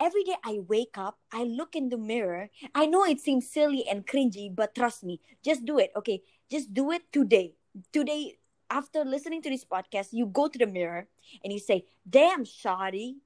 every 0.01 0.23
day 0.25 0.37
I 0.45 0.61
wake 0.67 0.97
up, 0.97 1.19
I 1.33 1.45
look 1.45 1.75
in 1.75 1.89
the 1.89 1.99
mirror. 1.99 2.51
I 2.75 2.87
know 2.87 3.05
it 3.05 3.21
seems 3.21 3.51
silly 3.51 3.85
and 3.91 4.07
cringy, 4.07 4.55
but 4.55 4.75
trust 4.75 5.03
me, 5.05 5.21
just 5.45 5.65
do 5.65 5.79
it. 5.79 5.91
Okay, 5.97 6.23
just 6.51 6.73
do 6.73 6.93
it 6.93 7.11
today. 7.13 7.55
Today, 7.93 8.39
after 8.71 9.05
listening 9.05 9.43
to 9.43 9.51
this 9.51 9.65
podcast, 9.65 10.13
you 10.13 10.27
go 10.27 10.49
to 10.49 10.59
the 10.59 10.67
mirror 10.67 11.09
and 11.43 11.53
you 11.53 11.59
say, 11.59 11.87
"Damn, 12.09 12.45
Shawty, 12.45 13.19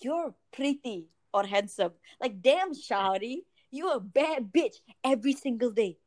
you're 0.00 0.34
pretty 0.52 1.08
or 1.32 1.44
handsome." 1.44 1.92
Like, 2.20 2.40
"Damn, 2.40 2.72
Shawty, 2.72 3.44
you're 3.70 3.96
a 3.96 4.00
bad 4.00 4.52
bitch." 4.52 4.80
Every 5.04 5.32
single 5.36 5.70
day, 5.70 5.99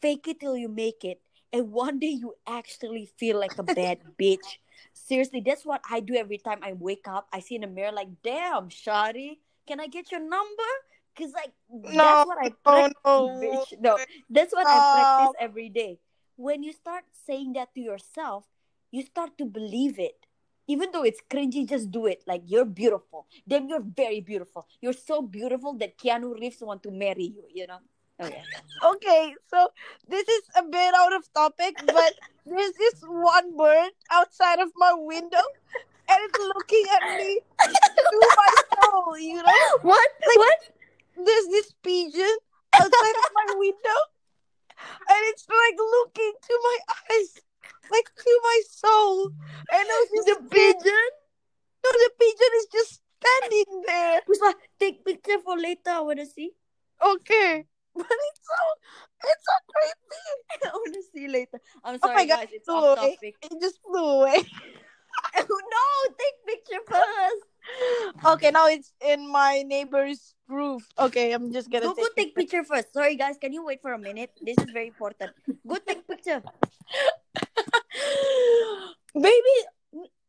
fake 0.00 0.28
it 0.28 0.40
till 0.40 0.56
you 0.56 0.68
make 0.68 1.04
it, 1.04 1.20
and 1.52 1.72
one 1.72 1.98
day 1.98 2.14
you 2.18 2.34
actually 2.46 3.10
feel 3.18 3.38
like 3.38 3.58
a 3.58 3.62
bad 3.62 3.98
bitch. 4.20 4.58
Seriously, 4.92 5.42
that's 5.44 5.64
what 5.64 5.80
I 5.90 6.00
do 6.00 6.14
every 6.14 6.38
time 6.38 6.60
I 6.62 6.72
wake 6.72 7.06
up. 7.08 7.28
I 7.32 7.40
see 7.40 7.56
in 7.56 7.62
the 7.62 7.66
mirror, 7.66 7.92
like, 7.92 8.08
"Damn, 8.22 8.68
Shawty." 8.68 9.38
can 9.66 9.80
I 9.80 9.86
get 9.88 10.10
your 10.10 10.20
number? 10.20 10.70
Cause 11.18 11.32
like 11.32 11.52
no 11.70 12.04
that's 12.04 12.26
what 12.26 12.38
I 12.38 12.48
practice, 12.62 13.02
no 13.06 13.40
bitch. 13.42 13.80
No, 13.80 13.98
that's 14.28 14.52
what 14.52 14.66
I 14.66 14.80
practice 14.92 15.34
every 15.40 15.68
day. 15.70 15.98
When 16.36 16.62
you 16.62 16.72
start 16.72 17.04
saying 17.26 17.54
that 17.54 17.74
to 17.74 17.80
yourself, 17.80 18.44
you 18.90 19.02
start 19.02 19.38
to 19.38 19.46
believe 19.46 19.98
it. 19.98 20.26
Even 20.68 20.90
though 20.92 21.04
it's 21.04 21.20
cringy, 21.30 21.66
just 21.66 21.90
do 21.90 22.06
it. 22.06 22.22
Like 22.26 22.42
you're 22.46 22.66
beautiful. 22.66 23.26
Then 23.46 23.68
you're 23.68 23.82
very 23.82 24.20
beautiful. 24.20 24.66
You're 24.82 24.92
so 24.92 25.22
beautiful 25.22 25.72
that 25.78 25.96
Keanu 25.96 26.38
Reeves 26.38 26.60
want 26.60 26.82
to 26.82 26.90
marry 26.90 27.32
you. 27.32 27.44
You 27.54 27.66
know. 27.66 27.78
Yeah. 28.18 28.42
okay 28.82 29.34
so 29.48 29.68
this 30.08 30.26
is 30.26 30.42
a 30.56 30.62
bit 30.62 30.94
out 30.94 31.12
of 31.12 31.30
topic 31.34 31.76
but 31.84 32.14
there's 32.46 32.72
this 32.72 33.02
one 33.04 33.54
bird 33.56 33.90
outside 34.10 34.58
of 34.58 34.70
my 34.76 34.94
window 34.96 35.44
and 36.08 36.18
it's 36.24 36.38
looking 36.38 36.84
at 36.96 37.18
me 37.18 37.40
through 37.60 38.30
my 38.40 38.52
soul 38.72 39.18
you 39.18 39.36
know 39.42 39.68
What? 39.82 40.08
Like- 40.26 40.36
what? 40.38 40.58
there's 41.26 41.46
this 41.48 41.72
pigeon 41.82 42.36
outside 42.72 43.16
of 43.20 43.30
my 43.34 43.54
window 43.58 43.98
and 44.80 45.20
it's 45.28 45.46
like 45.48 45.76
looking 45.78 46.32
to 46.48 46.60
my 46.62 46.78
eyes 47.10 47.40
like 47.92 48.08
to 48.16 48.40
my 48.42 48.60
soul 48.70 49.26
and 49.26 49.86
I 49.92 50.06
was 50.10 50.24
just 50.26 50.40
The 50.42 50.48
pigeon? 50.48 51.08
no 51.84 51.90
the 51.92 52.10
pigeon 52.18 52.52
is 52.60 52.66
just 52.72 53.00
standing 53.20 53.82
there 53.86 54.20
Puspa, 54.28 54.54
take 54.80 55.04
picture 55.04 55.38
for 55.44 55.56
later. 55.58 55.90
I 55.90 56.00
wanna 56.00 56.24
see. 56.26 56.52
okay 57.04 57.64
but 57.96 58.04
it's 58.12 58.40
so 58.44 58.60
it's 59.24 59.44
so 59.48 59.54
creepy 59.72 60.68
I 60.68 60.70
wanna 60.74 61.02
see 61.14 61.28
later. 61.28 61.58
I'm 61.82 61.94
Oh 62.02 62.08
my 62.08 62.14
sorry, 62.14 62.26
God, 62.26 62.36
guys. 62.40 62.48
It's 62.52 62.64
flew 62.66 62.74
off 62.76 62.98
away. 62.98 63.14
topic. 63.14 63.34
it 63.42 63.60
just 63.62 63.78
flew 63.82 64.04
away 64.20 64.36
Oh 65.38 65.60
no! 65.76 66.14
Take 66.20 66.38
picture 66.46 66.82
first. 66.86 68.34
okay 68.34 68.45
now 68.56 68.72
it's 68.72 68.96
in 69.04 69.28
my 69.28 69.60
neighbor's 69.68 70.32
roof 70.48 70.80
okay 70.96 71.36
i'm 71.36 71.52
just 71.52 71.68
gonna 71.68 71.92
Go, 71.92 71.94
go 71.94 72.08
take 72.16 72.34
picture 72.34 72.64
first. 72.64 72.92
Sorry, 72.92 73.16
guys. 73.16 73.36
Can 73.36 73.52
you 73.52 73.64
wait 73.64 73.84
for 73.84 73.92
a 73.92 73.98
minute? 73.98 74.32
This 74.40 74.56
is 74.58 74.70
very 74.72 74.88
important. 74.88 75.32
Go 75.66 75.76
take 75.76 76.06
picture. 76.08 76.40
maybe 79.14 79.54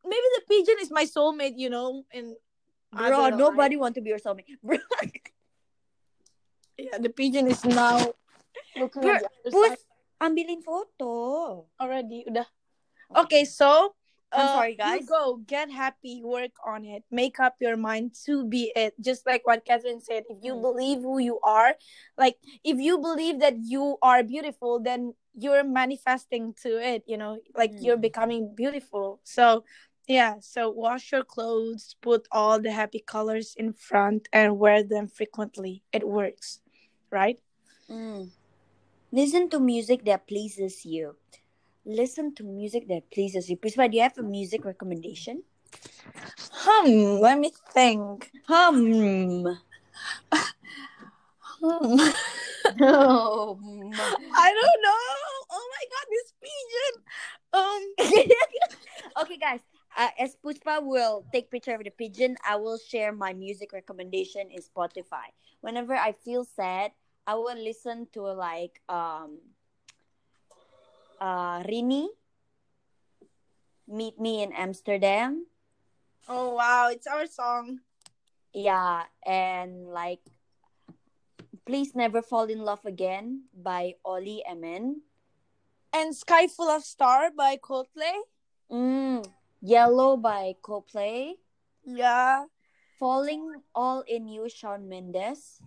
maybe 0.04 0.28
the 0.36 0.42
pigeon 0.48 0.76
is 0.82 0.92
my 0.92 1.06
soulmate 1.06 1.56
you 1.56 1.70
know 1.70 2.04
and 2.12 2.36
Bro, 2.88 3.36
know, 3.36 3.52
nobody 3.52 3.76
want 3.76 3.96
to 3.96 4.02
be 4.02 4.10
your 4.10 4.20
soulmate. 4.20 4.48
Bro, 4.64 4.80
yeah 6.78 6.98
the 6.98 7.10
pigeon 7.10 7.48
is 7.48 7.64
now 7.66 8.00
looking 8.80 9.04
Bro, 9.04 9.20
ambilin 10.24 10.64
foto. 10.64 11.68
already 11.78 12.26
udah 12.26 12.48
okay 13.14 13.46
so 13.46 13.94
I'm 14.38 14.46
uh, 14.46 14.54
sorry, 14.54 14.72
you 14.72 14.78
guys. 14.78 15.06
go 15.10 15.38
get 15.48 15.72
happy 15.72 16.22
work 16.24 16.52
on 16.66 16.86
it 16.86 17.04
make 17.10 17.40
up 17.40 17.56
your 17.60 17.76
mind 17.76 18.14
to 18.26 18.46
be 18.46 18.72
it 18.76 18.94
just 19.02 19.26
like 19.26 19.42
what 19.50 19.66
catherine 19.66 20.00
said 20.00 20.24
if 20.30 20.38
you 20.46 20.54
Mm. 20.54 20.62
believe 20.62 21.00
who 21.02 21.18
you 21.18 21.40
are 21.42 21.74
like 22.18 22.38
if 22.64 22.78
you 22.78 23.00
believe 23.02 23.40
that 23.42 23.56
you 23.64 23.98
are 24.02 24.22
beautiful 24.24 24.80
then 24.80 25.14
you're 25.34 25.64
manifesting 25.64 26.54
to 26.64 26.78
it 26.78 27.02
you 27.08 27.18
know 27.18 27.38
like 27.56 27.74
Mm. 27.74 27.82
you're 27.84 27.98
becoming 28.10 28.54
beautiful 28.56 29.20
so 29.24 29.64
yeah 30.08 30.36
so 30.40 30.70
wash 30.70 31.12
your 31.12 31.24
clothes 31.24 31.96
put 32.02 32.28
all 32.32 32.60
the 32.62 32.72
happy 32.72 33.00
colors 33.02 33.56
in 33.58 33.74
front 33.74 34.30
and 34.32 34.58
wear 34.62 34.84
them 34.84 35.08
frequently 35.08 35.84
it 35.92 36.08
works 36.08 36.62
right 37.12 37.40
Mm. 37.90 38.30
Listen 39.12 39.48
to 39.50 39.60
music 39.60 40.04
that 40.04 40.28
pleases 40.28 40.84
you. 40.86 41.16
Listen 41.88 42.36
to 42.36 42.44
music 42.44 42.88
that 42.90 43.10
pleases 43.10 43.50
you. 43.50 43.56
Puspa, 43.58 43.90
do 43.90 43.98
you 43.98 44.04
have 44.04 44.18
a 44.18 44.24
music 44.24 44.66
recommendation? 44.66 45.44
Hmm. 46.52 47.24
Let 47.24 47.40
me 47.40 47.52
think. 47.74 48.30
Hmm. 48.46 49.48
Hmm. 51.60 51.98
Oh. 52.82 53.58
I 54.36 54.48
don't 54.54 54.80
know. 54.84 55.04
Oh 55.50 55.66
my 55.72 55.84
god, 55.88 56.06
this 56.12 56.34
pigeon. 56.44 56.94
Um. 57.54 57.82
okay, 59.24 59.38
guys. 59.38 59.62
Uh, 59.98 60.10
as 60.20 60.36
Puspa 60.44 60.84
will 60.84 61.26
take 61.34 61.50
picture 61.50 61.74
of 61.74 61.84
the 61.84 61.90
pigeon, 61.90 62.38
I 62.48 62.58
will 62.58 62.78
share 62.78 63.12
my 63.12 63.34
music 63.34 63.74
recommendation 63.74 64.52
in 64.52 64.62
Spotify. 64.62 65.34
Whenever 65.62 65.96
I 65.96 66.12
feel 66.12 66.44
sad, 66.44 66.92
I 67.26 67.36
will 67.36 67.58
listen 67.58 68.08
to 68.14 68.22
like 68.22 68.82
um 68.90 69.40
uh 71.20 71.64
Rini 71.64 72.08
Meet 73.88 74.20
Me 74.20 74.44
in 74.44 74.52
Amsterdam. 74.52 75.46
Oh 76.28 76.56
wow, 76.56 76.90
it's 76.92 77.08
our 77.08 77.26
song. 77.26 77.80
Yeah, 78.54 79.04
and 79.26 79.88
like 79.88 80.20
Please 81.66 81.96
Never 81.96 82.22
Fall 82.22 82.48
in 82.48 82.64
Love 82.64 82.84
Again 82.86 83.48
by 83.52 83.96
Oli 84.04 84.44
Emin. 84.48 85.04
And 85.94 86.16
Sky 86.16 86.48
Full 86.48 86.70
of 86.70 86.84
Star 86.84 87.32
by 87.32 87.58
Coldplay. 87.58 88.24
Mm, 88.72 89.24
Yellow 89.62 90.18
by 90.18 90.56
Coldplay. 90.62 91.40
Yeah. 91.84 92.46
Falling 93.00 93.62
All 93.76 94.04
in 94.08 94.28
You, 94.28 94.50
Shawn 94.50 94.90
Mendes. 94.90 95.62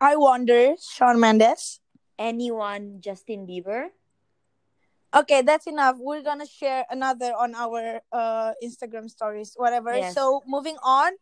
I 0.00 0.16
wonder, 0.16 0.74
Shawn 0.80 1.20
Mendes. 1.20 1.80
Anyone, 2.18 2.98
Justin 3.00 3.46
Bieber. 3.46 3.90
Okay, 5.14 5.42
that's 5.42 5.66
enough. 5.66 5.96
We're 5.98 6.22
gonna 6.22 6.46
share 6.46 6.86
another 6.90 7.32
on 7.34 7.54
our 7.54 8.00
uh 8.12 8.52
Instagram 8.62 9.10
stories, 9.10 9.54
whatever. 9.56 9.96
Yes. 9.96 10.14
So 10.14 10.42
moving 10.46 10.76
on, 10.84 11.12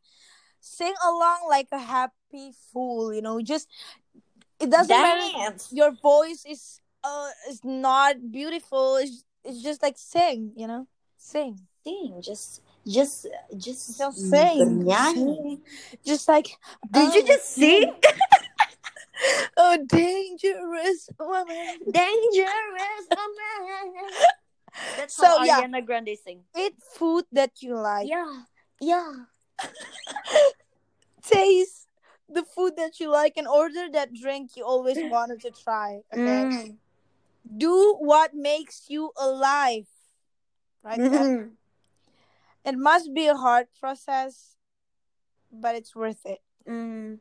sing 0.60 0.94
along 1.06 1.48
like 1.48 1.68
a 1.72 1.78
happy 1.78 2.52
fool. 2.72 3.14
You 3.14 3.22
know, 3.22 3.40
just 3.40 3.68
it 4.60 4.70
doesn't 4.70 4.88
matter. 4.88 5.56
Your 5.72 5.92
voice 5.92 6.44
is 6.46 6.80
uh 7.02 7.30
is 7.48 7.64
not 7.64 8.16
beautiful. 8.30 8.96
It's, 8.96 9.24
it's 9.44 9.62
just 9.62 9.82
like 9.82 9.96
sing. 9.96 10.52
You 10.54 10.66
know, 10.66 10.86
sing. 11.16 11.58
Sing, 11.84 12.20
just, 12.20 12.60
just, 12.86 13.26
just, 13.56 13.98
Just 13.98 14.18
sing. 14.18 14.84
bernyanyi. 14.84 15.60
Just 16.04 16.28
like 16.28 16.48
Did 16.90 17.14
you 17.14 17.22
oh, 17.22 17.26
just 17.26 17.54
sing? 17.54 17.94
Oh, 19.56 19.76
dangerous 19.86 21.10
woman. 21.18 21.78
Dangerous 21.90 23.06
woman. 23.10 24.12
That's 24.96 25.14
So, 25.14 25.26
how 25.26 25.44
yeah. 25.44 25.62
Ariana 25.62 25.84
Grande 25.84 26.16
sing. 26.22 26.44
Eat 26.56 26.74
food 26.94 27.24
that 27.32 27.62
you 27.62 27.74
like. 27.74 28.08
Yeah, 28.08 28.42
yeah. 28.80 29.12
Taste 31.22 31.88
the 32.28 32.44
food 32.44 32.76
that 32.76 33.00
you 33.00 33.10
like 33.10 33.36
and 33.36 33.48
order 33.48 33.88
that 33.92 34.14
drink 34.14 34.56
you 34.56 34.64
always 34.64 34.98
wanted 35.00 35.40
to 35.40 35.50
try. 35.50 36.00
Okay. 36.12 36.22
Mm. 36.22 36.76
Do 37.56 37.96
what 37.98 38.34
makes 38.34 38.86
you 38.88 39.10
alive. 39.16 39.86
Right? 40.82 40.98
Kat? 40.98 41.10
Mm. 41.10 41.50
It 42.64 42.76
must 42.76 43.14
be 43.14 43.26
a 43.26 43.34
hard 43.34 43.66
process, 43.80 44.56
but 45.50 45.74
it's 45.74 45.96
worth 45.96 46.24
it. 46.26 46.40
Mm. 46.68 47.18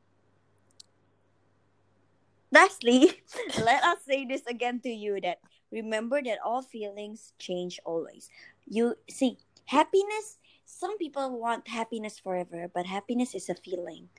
Lastly, 2.52 3.22
let 3.64 3.84
us 3.84 4.00
say 4.06 4.26
this 4.26 4.46
again 4.48 4.80
to 4.82 4.90
you 4.90 5.20
that 5.22 5.40
remember 5.72 6.22
that 6.24 6.40
all 6.44 6.62
feelings 6.62 7.34
change 7.38 7.80
always. 7.84 8.30
You 8.68 8.96
see, 9.10 9.38
happiness, 9.66 10.40
some 10.66 10.98
people 10.98 11.40
want 11.40 11.68
happiness 11.68 12.20
forever, 12.20 12.70
but 12.74 12.86
happiness 12.86 13.36
is 13.36 13.50
a 13.50 13.56
feeling. 13.56 14.10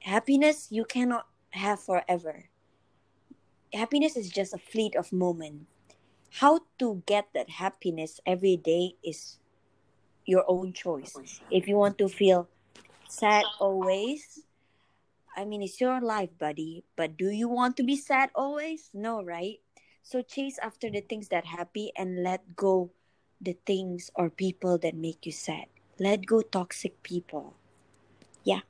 Happiness 0.00 0.68
you 0.70 0.84
cannot 0.84 1.26
have 1.50 1.80
forever. 1.80 2.50
Happiness 3.72 4.16
is 4.16 4.30
just 4.30 4.54
a 4.54 4.58
fleet 4.58 4.96
of 4.96 5.12
moment. 5.12 5.66
How 6.40 6.60
to 6.78 7.02
get 7.06 7.28
that 7.34 7.50
happiness 7.50 8.20
every 8.26 8.56
day 8.56 8.94
is 9.02 9.38
your 10.26 10.44
own 10.46 10.72
choice. 10.72 11.14
If 11.50 11.68
you 11.68 11.76
want 11.76 11.98
to 11.98 12.08
feel 12.08 12.48
sad 13.08 13.44
always, 13.58 14.44
I 15.38 15.44
mean, 15.46 15.62
it's 15.62 15.80
your 15.80 16.00
life, 16.02 16.30
buddy. 16.38 16.84
But 16.96 17.16
do 17.16 17.30
you 17.30 17.48
want 17.48 17.76
to 17.78 17.84
be 17.84 17.96
sad 17.96 18.30
always? 18.34 18.90
No, 18.92 19.22
right? 19.22 19.60
So 20.02 20.22
chase 20.22 20.58
after 20.58 20.90
the 20.90 21.00
things 21.00 21.28
that 21.28 21.46
happy 21.46 21.92
and 21.96 22.22
let 22.24 22.56
go 22.56 22.90
the 23.40 23.56
things 23.66 24.10
or 24.16 24.30
people 24.30 24.78
that 24.78 24.94
make 24.96 25.26
you 25.26 25.32
sad. 25.32 25.66
Let 25.98 26.26
go 26.26 26.42
toxic 26.42 27.02
people. 27.02 27.54
Yeah, 28.44 28.62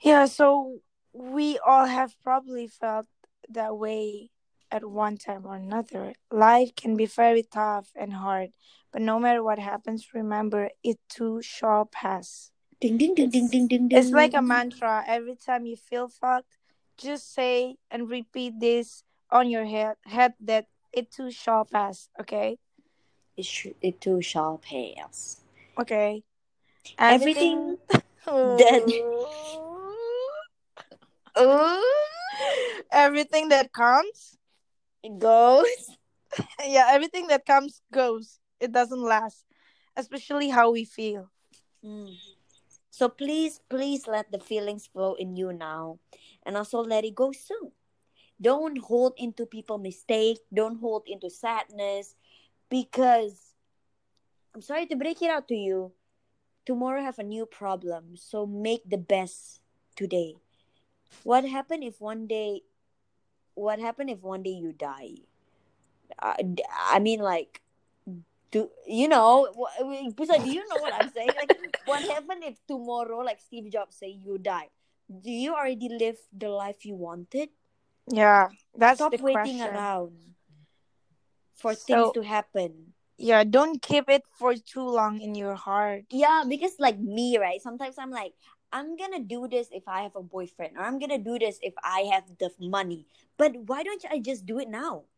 Yeah, 0.00 0.26
so 0.26 0.80
we 1.12 1.58
all 1.58 1.86
have 1.86 2.16
probably 2.22 2.66
felt 2.68 3.06
that 3.48 3.76
way 3.76 4.30
at 4.70 4.84
one 4.88 5.16
time 5.16 5.46
or 5.46 5.56
another. 5.56 6.14
Life 6.30 6.74
can 6.76 6.96
be 6.96 7.06
very 7.06 7.42
tough 7.42 7.90
and 7.96 8.14
hard, 8.14 8.50
but 8.92 9.02
no 9.02 9.18
matter 9.18 9.42
what 9.42 9.58
happens, 9.58 10.14
remember 10.14 10.70
it 10.84 10.98
too 11.08 11.42
shall 11.42 11.86
pass. 11.86 12.50
Ding 12.80 12.96
ding 12.96 13.14
ding 13.14 13.30
ding 13.30 13.48
ding 13.48 13.66
ding 13.66 13.88
ding. 13.88 13.98
It's 13.98 14.12
like 14.12 14.34
a 14.34 14.42
mantra. 14.42 15.04
Every 15.06 15.34
time 15.36 15.66
you 15.66 15.76
feel 15.76 16.08
fucked, 16.08 16.56
just 16.96 17.32
say 17.32 17.76
and 17.90 18.08
repeat 18.08 18.60
this 18.60 19.02
on 19.30 19.50
your 19.50 19.64
head, 19.66 19.96
head 20.04 20.34
that 20.40 20.66
it 20.92 21.10
too 21.10 21.30
shall 21.30 21.64
pass. 21.64 22.08
Okay, 22.20 22.58
it, 23.36 23.44
sh- 23.44 23.74
it 23.82 24.00
too 24.00 24.20
shall 24.22 24.58
pass. 24.58 25.40
okay. 25.78 26.22
Everything 26.98 27.78
that 28.26 28.82
everything 32.92 33.48
that 33.48 33.72
comes, 33.72 34.38
it 35.02 35.18
goes. 35.18 35.66
yeah, 36.66 36.88
everything 36.90 37.28
that 37.28 37.44
comes 37.46 37.82
goes. 37.92 38.38
It 38.60 38.72
doesn't 38.72 39.00
last, 39.02 39.44
especially 39.96 40.48
how 40.50 40.70
we 40.72 40.84
feel. 40.84 41.30
Mm. 41.84 42.14
So 42.98 43.08
please, 43.08 43.60
please 43.70 44.08
let 44.10 44.32
the 44.32 44.42
feelings 44.42 44.90
flow 44.90 45.14
in 45.14 45.36
you 45.36 45.52
now, 45.52 46.00
and 46.42 46.56
also 46.56 46.82
let 46.82 47.04
it 47.04 47.14
go 47.14 47.30
soon. 47.30 47.70
Don't 48.42 48.76
hold 48.82 49.14
into 49.16 49.46
people 49.46 49.78
mistake. 49.78 50.38
Don't 50.52 50.80
hold 50.80 51.06
into 51.06 51.30
sadness, 51.30 52.16
because 52.68 53.54
I'm 54.52 54.62
sorry 54.62 54.86
to 54.86 54.96
break 54.96 55.22
it 55.22 55.30
out 55.30 55.46
to 55.46 55.54
you. 55.54 55.92
Tomorrow 56.66 57.06
have 57.06 57.20
a 57.20 57.22
new 57.22 57.46
problem, 57.46 58.16
so 58.18 58.46
make 58.50 58.82
the 58.82 58.98
best 58.98 59.60
today. 59.94 60.34
What 61.22 61.44
happened 61.46 61.84
if 61.84 62.00
one 62.00 62.26
day? 62.26 62.62
What 63.54 63.78
happened 63.78 64.10
if 64.10 64.26
one 64.26 64.42
day 64.42 64.58
you 64.58 64.72
die? 64.72 65.22
I, 66.18 66.42
d- 66.42 66.66
I 66.66 66.98
mean, 66.98 67.20
like, 67.20 67.62
do 68.50 68.70
you 68.86 69.08
know? 69.08 69.48
Puspa, 70.16 70.42
do 70.42 70.50
you 70.50 70.64
know 70.68 70.80
what 70.80 70.94
I'm 70.94 71.10
saying? 71.10 71.30
Like, 71.36 71.52
what 71.84 72.02
happened 72.02 72.44
if 72.44 72.56
tomorrow, 72.66 73.18
like 73.20 73.40
Steve 73.40 73.70
Jobs 73.70 73.96
say, 73.96 74.08
you 74.08 74.38
die? 74.38 74.68
Do 75.08 75.30
you 75.30 75.54
already 75.54 75.88
live 75.88 76.16
the 76.32 76.48
life 76.48 76.84
you 76.84 76.94
wanted? 76.94 77.50
Yeah, 78.08 78.48
that's 78.74 78.98
Stop 78.98 79.12
the 79.12 79.22
waiting 79.22 79.58
question. 79.60 79.74
around 79.74 80.12
for 81.54 81.74
So- 81.74 81.84
things 81.84 82.12
to 82.14 82.22
happen. 82.22 82.94
Yeah, 83.20 83.42
don't 83.42 83.82
keep 83.82 84.08
it 84.08 84.22
for 84.38 84.54
too 84.54 84.86
long 84.86 85.20
in 85.20 85.34
your 85.34 85.56
heart. 85.56 86.06
Yeah, 86.10 86.44
because 86.46 86.78
like 86.78 87.00
me, 87.00 87.36
right? 87.36 87.60
Sometimes 87.60 87.98
I'm 87.98 88.12
like, 88.14 88.32
I'm 88.70 88.94
gonna 88.96 89.18
do 89.18 89.48
this 89.48 89.66
if 89.72 89.88
I 89.88 90.02
have 90.06 90.14
a 90.14 90.22
boyfriend, 90.22 90.76
or 90.78 90.86
I'm 90.86 91.00
gonna 91.00 91.18
do 91.18 91.36
this 91.36 91.58
if 91.60 91.74
I 91.82 92.06
have 92.14 92.22
the 92.38 92.52
money. 92.60 93.06
But 93.36 93.56
why 93.66 93.82
don't 93.82 94.04
I 94.08 94.20
just 94.20 94.46
do 94.46 94.60
it 94.60 94.68
now? 94.70 95.10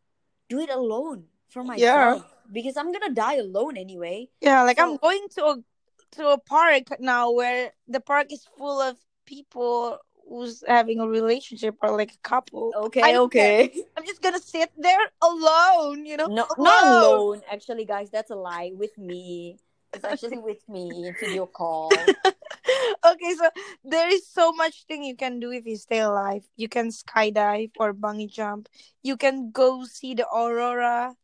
Do 0.49 0.57
it 0.59 0.71
alone 0.71 1.29
for 1.51 1.63
Yeah. 1.63 2.15
myself 2.15 2.25
because 2.51 2.77
I'm 2.77 2.91
gonna 2.91 3.13
die 3.13 3.35
alone 3.35 3.77
anyway. 3.77 4.29
Yeah, 4.41 4.63
like 4.63 4.79
I'm 4.79 4.97
going 4.97 5.27
to 5.35 5.45
a 5.45 5.55
to 6.17 6.27
a 6.29 6.37
park 6.39 6.99
now 6.99 7.31
where 7.31 7.71
the 7.87 7.99
park 7.99 8.31
is 8.31 8.47
full 8.57 8.81
of 8.81 8.97
people 9.25 9.99
who's 10.27 10.63
having 10.67 10.99
a 10.99 11.07
relationship 11.07 11.75
or 11.81 11.95
like 11.95 12.13
a 12.13 12.21
couple. 12.23 12.73
Okay, 12.87 13.01
I 13.01 13.11
don't 13.11 13.31
care. 13.31 13.63
okay. 13.63 13.83
I'm 13.97 14.05
just 14.05 14.21
gonna 14.21 14.39
sit 14.39 14.71
there 14.77 15.11
alone, 15.21 16.05
you 16.05 16.17
know? 16.17 16.27
No, 16.27 16.47
not 16.57 16.83
alone. 16.87 17.41
Actually, 17.51 17.85
guys, 17.85 18.09
that's 18.09 18.31
a 18.31 18.35
lie. 18.35 18.71
With 18.73 18.97
me, 18.97 19.59
it's 19.93 20.05
actually 20.05 20.37
with 20.49 20.63
me 20.69 21.11
video 21.19 21.45
call. 21.45 21.91
okay, 23.05 23.33
so 23.35 23.49
there 23.83 24.07
is 24.11 24.27
so 24.27 24.51
much 24.53 24.85
thing 24.85 25.03
you 25.03 25.15
can 25.15 25.39
do 25.39 25.51
if 25.51 25.65
you 25.65 25.75
stay 25.75 25.99
alive. 25.99 26.43
You 26.55 26.69
can 26.69 26.89
skydive 26.89 27.71
or 27.77 27.93
bungee 27.93 28.31
jump. 28.31 28.69
You 29.03 29.17
can 29.17 29.51
go 29.51 29.83
see 29.85 30.13
the 30.13 30.27
aurora. 30.27 31.15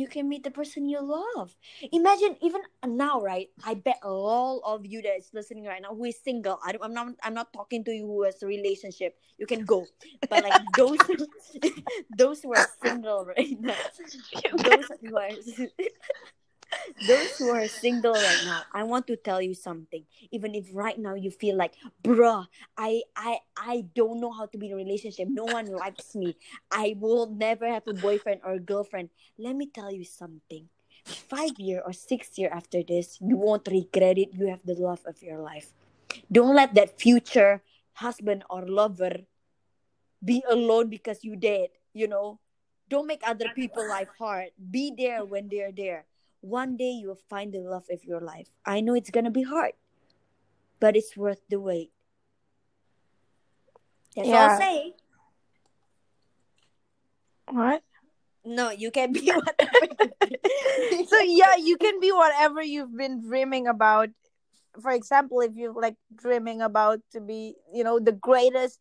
You 0.00 0.08
can 0.08 0.28
meet 0.28 0.42
the 0.44 0.50
person 0.50 0.88
you 0.88 1.00
love. 1.00 1.54
Imagine 1.92 2.36
even 2.40 2.62
now, 2.86 3.20
right? 3.20 3.48
I 3.64 3.74
bet 3.74 3.98
all 4.02 4.60
of 4.64 4.86
you 4.86 5.02
that 5.02 5.16
is 5.18 5.30
listening 5.32 5.64
right 5.64 5.82
now 5.82 5.94
who 5.94 6.04
is 6.04 6.16
single. 6.22 6.58
I 6.64 6.72
don't, 6.72 6.84
I'm 6.84 6.94
not. 6.94 7.08
I'm 7.22 7.34
not 7.34 7.52
talking 7.52 7.84
to 7.84 7.92
you 7.92 8.06
who 8.06 8.22
has 8.24 8.42
a 8.42 8.46
relationship. 8.46 9.16
You 9.38 9.46
can 9.46 9.64
go, 9.64 9.86
but 10.28 10.42
like 10.42 10.54
those, 10.76 10.98
those 12.10 12.42
who 12.42 12.54
are 12.54 12.66
single 12.82 13.24
right 13.26 13.60
now, 13.60 13.76
those 14.64 14.88
who 15.00 15.16
are. 15.16 15.30
those 17.06 17.36
who 17.38 17.50
are 17.50 17.66
single 17.68 18.12
right 18.12 18.42
now 18.44 18.62
i 18.74 18.82
want 18.82 19.06
to 19.06 19.16
tell 19.16 19.40
you 19.40 19.54
something. 19.54 20.04
Even 20.30 20.54
if 20.54 20.68
right 20.72 20.98
now 20.98 21.14
you 21.14 21.30
feel 21.30 21.56
like 21.56 21.74
bruh 22.02 22.46
i 22.76 23.02
i 23.16 23.38
i 23.56 23.84
don't 23.94 24.20
know 24.20 24.32
how 24.32 24.46
to 24.46 24.58
be 24.58 24.66
in 24.66 24.72
a 24.72 24.76
relationship. 24.76 25.28
No 25.28 25.44
one 25.44 25.66
likes 25.66 26.14
me. 26.14 26.36
I 26.70 26.96
will 26.98 27.26
never 27.30 27.68
have 27.68 27.86
a 27.86 27.94
boyfriend 27.94 28.40
or 28.44 28.52
a 28.54 28.60
girlfriend. 28.60 29.10
Let 29.38 29.56
me 29.56 29.66
tell 29.66 29.92
you 29.92 30.04
something. 30.04 30.68
Five 31.04 31.58
year 31.58 31.82
or 31.84 31.92
six 31.92 32.38
year 32.38 32.50
after 32.52 32.82
this 32.82 33.18
you 33.20 33.36
won't 33.36 33.66
regret 33.68 34.18
it. 34.18 34.30
You 34.32 34.48
have 34.48 34.64
the 34.64 34.74
love 34.74 35.00
of 35.06 35.22
your 35.22 35.38
life. 35.38 35.72
Don't 36.30 36.54
let 36.54 36.74
that 36.74 37.00
future 37.00 37.62
husband 37.94 38.44
or 38.48 38.66
lover 38.66 39.28
be 40.24 40.42
alone 40.48 40.88
because 40.88 41.24
you 41.24 41.36
dead 41.36 41.70
you 41.92 42.08
know? 42.08 42.40
Don't 42.88 43.06
make 43.06 43.22
other 43.24 43.48
people 43.54 43.88
life 43.88 44.08
hard 44.18 44.50
be 44.58 44.92
there 44.96 45.24
when 45.24 45.48
they're 45.48 45.72
there 45.72 46.04
one 46.42 46.76
day 46.76 46.90
you 46.90 47.08
will 47.08 47.22
find 47.30 47.54
the 47.54 47.60
love 47.62 47.86
of 47.90 48.04
your 48.04 48.20
life. 48.20 48.50
I 48.66 48.82
know 48.82 48.94
it's 48.94 49.10
gonna 49.10 49.30
be 49.30 49.42
hard, 49.42 49.72
but 50.78 50.96
it's 50.96 51.16
worth 51.16 51.40
the 51.48 51.58
wait. 51.58 51.90
That's 54.14 54.28
all 54.28 54.34
I'll 54.34 54.58
say. 54.58 54.92
What? 57.48 57.82
No, 58.44 58.70
you 58.70 58.90
can 58.90 59.12
be 59.12 59.30
whatever. 59.30 60.10
so 61.06 61.18
yeah, 61.22 61.54
you 61.56 61.78
can 61.78 62.00
be 62.00 62.10
whatever 62.10 62.60
you've 62.60 62.96
been 62.96 63.22
dreaming 63.22 63.66
about. 63.66 64.10
For 64.80 64.90
example, 64.90 65.40
if 65.40 65.54
you're 65.54 65.72
like 65.72 65.96
dreaming 66.14 66.60
about 66.60 67.00
to 67.12 67.20
be, 67.20 67.54
you 67.72 67.84
know, 67.84 67.98
the 67.98 68.12
greatest 68.12 68.80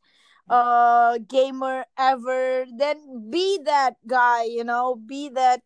uh 0.50 1.20
gamer 1.30 1.86
ever, 1.98 2.66
then 2.76 3.30
be 3.30 3.60
that 3.66 3.96
guy, 4.08 4.46
you 4.46 4.64
know, 4.64 4.96
be 4.96 5.30
that 5.30 5.62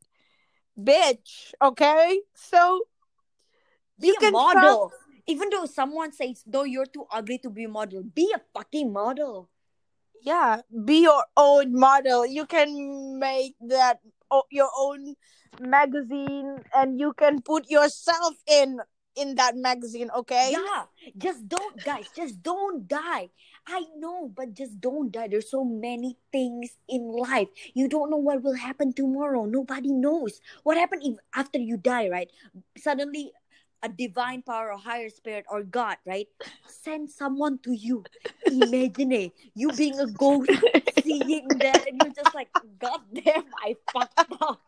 bitch, 0.78 1.54
okay? 1.62 2.22
So 2.34 2.82
be 4.00 4.08
You 4.08 4.16
a 4.16 4.20
can 4.20 4.32
model. 4.32 4.92
Even 5.28 5.50
though 5.50 5.66
someone 5.66 6.12
says, 6.12 6.44
"Though 6.46 6.64
you're 6.64 6.86
too 6.86 7.08
ugly 7.12 7.40
to 7.40 7.50
be 7.50 7.64
a 7.66 7.70
model," 7.70 8.04
be 8.04 8.32
a 8.36 8.42
fucking 8.54 8.92
model. 8.94 9.50
yeah, 10.22 10.62
be 10.86 11.04
your 11.04 11.24
own 11.38 11.78
model. 11.78 12.26
You 12.26 12.46
can 12.46 13.20
make 13.20 13.54
that 13.70 14.00
your 14.50 14.70
own 14.78 15.14
magazine 15.62 16.64
and 16.74 17.00
you 17.00 17.14
can 17.14 17.42
put 17.42 17.70
yourself 17.70 18.34
in 18.48 18.82
in 19.16 19.36
that 19.36 19.56
magazine, 19.56 20.10
okay? 20.18 20.52
Yeah, 20.52 20.86
just 21.18 21.48
don't, 21.48 21.78
guys. 21.84 22.10
Just 22.16 22.42
don't 22.44 22.88
die. 22.88 23.30
I 23.68 23.86
know, 23.98 24.32
but 24.36 24.54
just 24.54 24.80
don't 24.80 25.12
die. 25.12 25.28
There's 25.28 25.50
so 25.50 25.64
many 25.64 26.18
things 26.32 26.78
in 26.88 27.12
life. 27.12 27.50
You 27.74 27.88
don't 27.88 28.10
know 28.12 28.18
what 28.18 28.44
will 28.44 28.56
happen 28.56 28.94
tomorrow. 28.94 29.46
Nobody 29.46 29.92
knows 29.92 30.42
what 30.64 30.78
happened 30.78 31.02
if 31.04 31.18
after 31.34 31.60
you 31.60 31.78
die. 31.78 32.10
Right? 32.10 32.30
Suddenly, 32.78 33.32
a 33.84 33.90
divine 33.90 34.42
power, 34.42 34.72
or 34.72 34.78
higher 34.78 35.10
spirit, 35.10 35.46
or 35.50 35.62
God, 35.64 35.98
right, 36.06 36.28
send 36.68 37.10
someone 37.10 37.60
to 37.60 37.74
you. 37.74 38.04
Imagine 38.48 39.12
it. 39.12 39.32
You 39.54 39.72
being 39.74 40.00
a 40.00 40.08
ghost, 40.08 40.50
seeing 41.04 41.48
that, 41.60 41.88
and 41.88 42.00
you're 42.02 42.14
just 42.14 42.34
like, 42.34 42.50
God 42.80 43.02
damn, 43.14 43.46
I 43.64 43.76
fucked 43.94 44.32
up. 44.42 44.62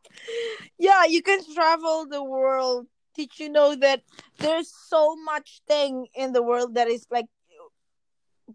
yeah 0.78 1.06
you 1.06 1.22
can 1.22 1.40
travel 1.54 2.06
the 2.06 2.24
world 2.24 2.88
did 3.16 3.40
you 3.40 3.50
know 3.50 3.76
that 3.76 4.04
there's 4.40 4.72
so 4.88 5.16
much 5.16 5.62
thing 5.68 6.08
in 6.16 6.34
the 6.34 6.42
world 6.42 6.76
that 6.76 6.88
is 6.88 7.08
like 7.10 7.26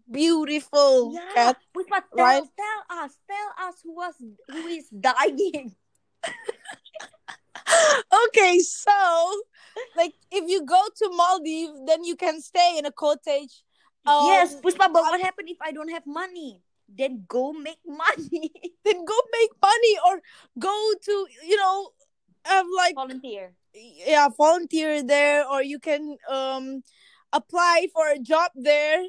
beautiful 0.09 1.13
Yeah, 1.13 1.29
Kat? 1.33 1.57
Puspa, 1.75 2.03
tell, 2.15 2.25
right? 2.25 2.43
tell 2.57 2.81
us, 3.03 3.17
tell 3.29 3.67
us 3.67 3.75
who 3.83 3.95
was 3.95 4.15
who 4.49 4.67
is 4.67 4.89
dying. 4.89 5.75
okay 8.27 8.59
so 8.59 8.91
like 9.95 10.13
if 10.31 10.49
you 10.49 10.65
go 10.65 10.81
to 10.95 11.09
maldives 11.15 11.79
then 11.87 12.03
you 12.03 12.15
can 12.15 12.41
stay 12.41 12.77
in 12.77 12.85
a 12.85 12.91
cottage 12.91 13.63
um, 14.05 14.27
yes, 14.27 14.55
Puspa, 14.59 14.91
but 14.91 15.01
what 15.01 15.21
happened 15.21 15.49
if 15.49 15.57
I 15.61 15.71
don't 15.71 15.89
have 15.89 16.05
money? 16.05 16.59
Then 16.89 17.23
go 17.27 17.53
make 17.53 17.79
money. 17.87 18.51
then 18.83 19.05
go 19.05 19.15
make 19.31 19.51
money 19.61 19.97
or 20.05 20.21
go 20.59 20.93
to 21.03 21.27
you 21.47 21.55
know 21.57 21.89
have 22.45 22.65
like 22.75 22.95
Volunteer. 22.95 23.53
yeah 23.73 24.27
volunteer 24.27 25.01
there 25.01 25.47
or 25.47 25.63
you 25.63 25.79
can 25.79 26.17
um 26.29 26.83
apply 27.31 27.87
for 27.93 28.09
a 28.09 28.19
job 28.19 28.51
there 28.55 29.03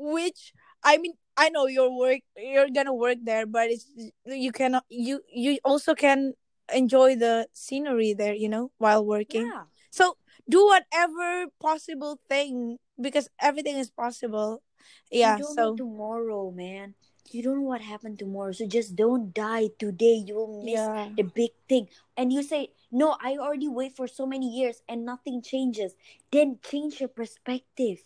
which 0.00 0.52
i 0.82 0.96
mean 0.96 1.12
i 1.36 1.48
know 1.50 1.66
you're 1.66 1.92
work 1.92 2.20
you're 2.36 2.70
gonna 2.72 2.94
work 2.94 3.18
there 3.22 3.44
but 3.44 3.68
it's 3.68 3.84
you 4.24 4.50
cannot 4.50 4.84
you 4.88 5.20
you 5.28 5.58
also 5.64 5.94
can 5.94 6.32
enjoy 6.72 7.14
the 7.14 7.46
scenery 7.52 8.14
there 8.14 8.32
you 8.34 8.48
know 8.48 8.70
while 8.78 9.04
working 9.04 9.44
Yeah. 9.52 9.64
so 9.90 10.16
do 10.48 10.64
whatever 10.64 11.46
possible 11.60 12.18
thing 12.28 12.78
because 13.00 13.28
everything 13.40 13.76
is 13.76 13.90
possible 13.90 14.62
yeah 15.10 15.36
so 15.36 15.76
tomorrow, 15.76 16.50
man. 16.50 16.94
You 17.30 17.42
don't 17.44 17.62
know 17.62 17.68
what 17.68 17.80
happened 17.80 18.18
tomorrow. 18.18 18.50
So 18.50 18.66
just 18.66 18.96
don't 18.96 19.32
die 19.32 19.68
today. 19.78 20.18
You 20.26 20.34
will 20.34 20.62
miss 20.64 20.80
yeah 20.80 21.08
the 21.16 21.22
big 21.22 21.50
thing. 21.68 21.86
And 22.16 22.32
you 22.32 22.42
say, 22.42 22.72
No, 22.90 23.16
I 23.22 23.36
already 23.38 23.68
wait 23.68 23.94
for 23.94 24.08
so 24.08 24.26
many 24.26 24.48
years 24.50 24.82
and 24.88 25.04
nothing 25.04 25.42
changes. 25.42 25.94
Then 26.32 26.58
change 26.62 26.98
your 26.98 27.08
perspective. 27.08 28.02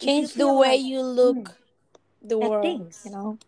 Change 0.00 0.34
the 0.34 0.52
way 0.52 0.76
like- 0.76 0.84
you 0.84 1.02
look 1.02 1.56
the 2.22 2.38
world 2.38 2.62
things. 2.62 3.02
you 3.04 3.12
know 3.12 3.38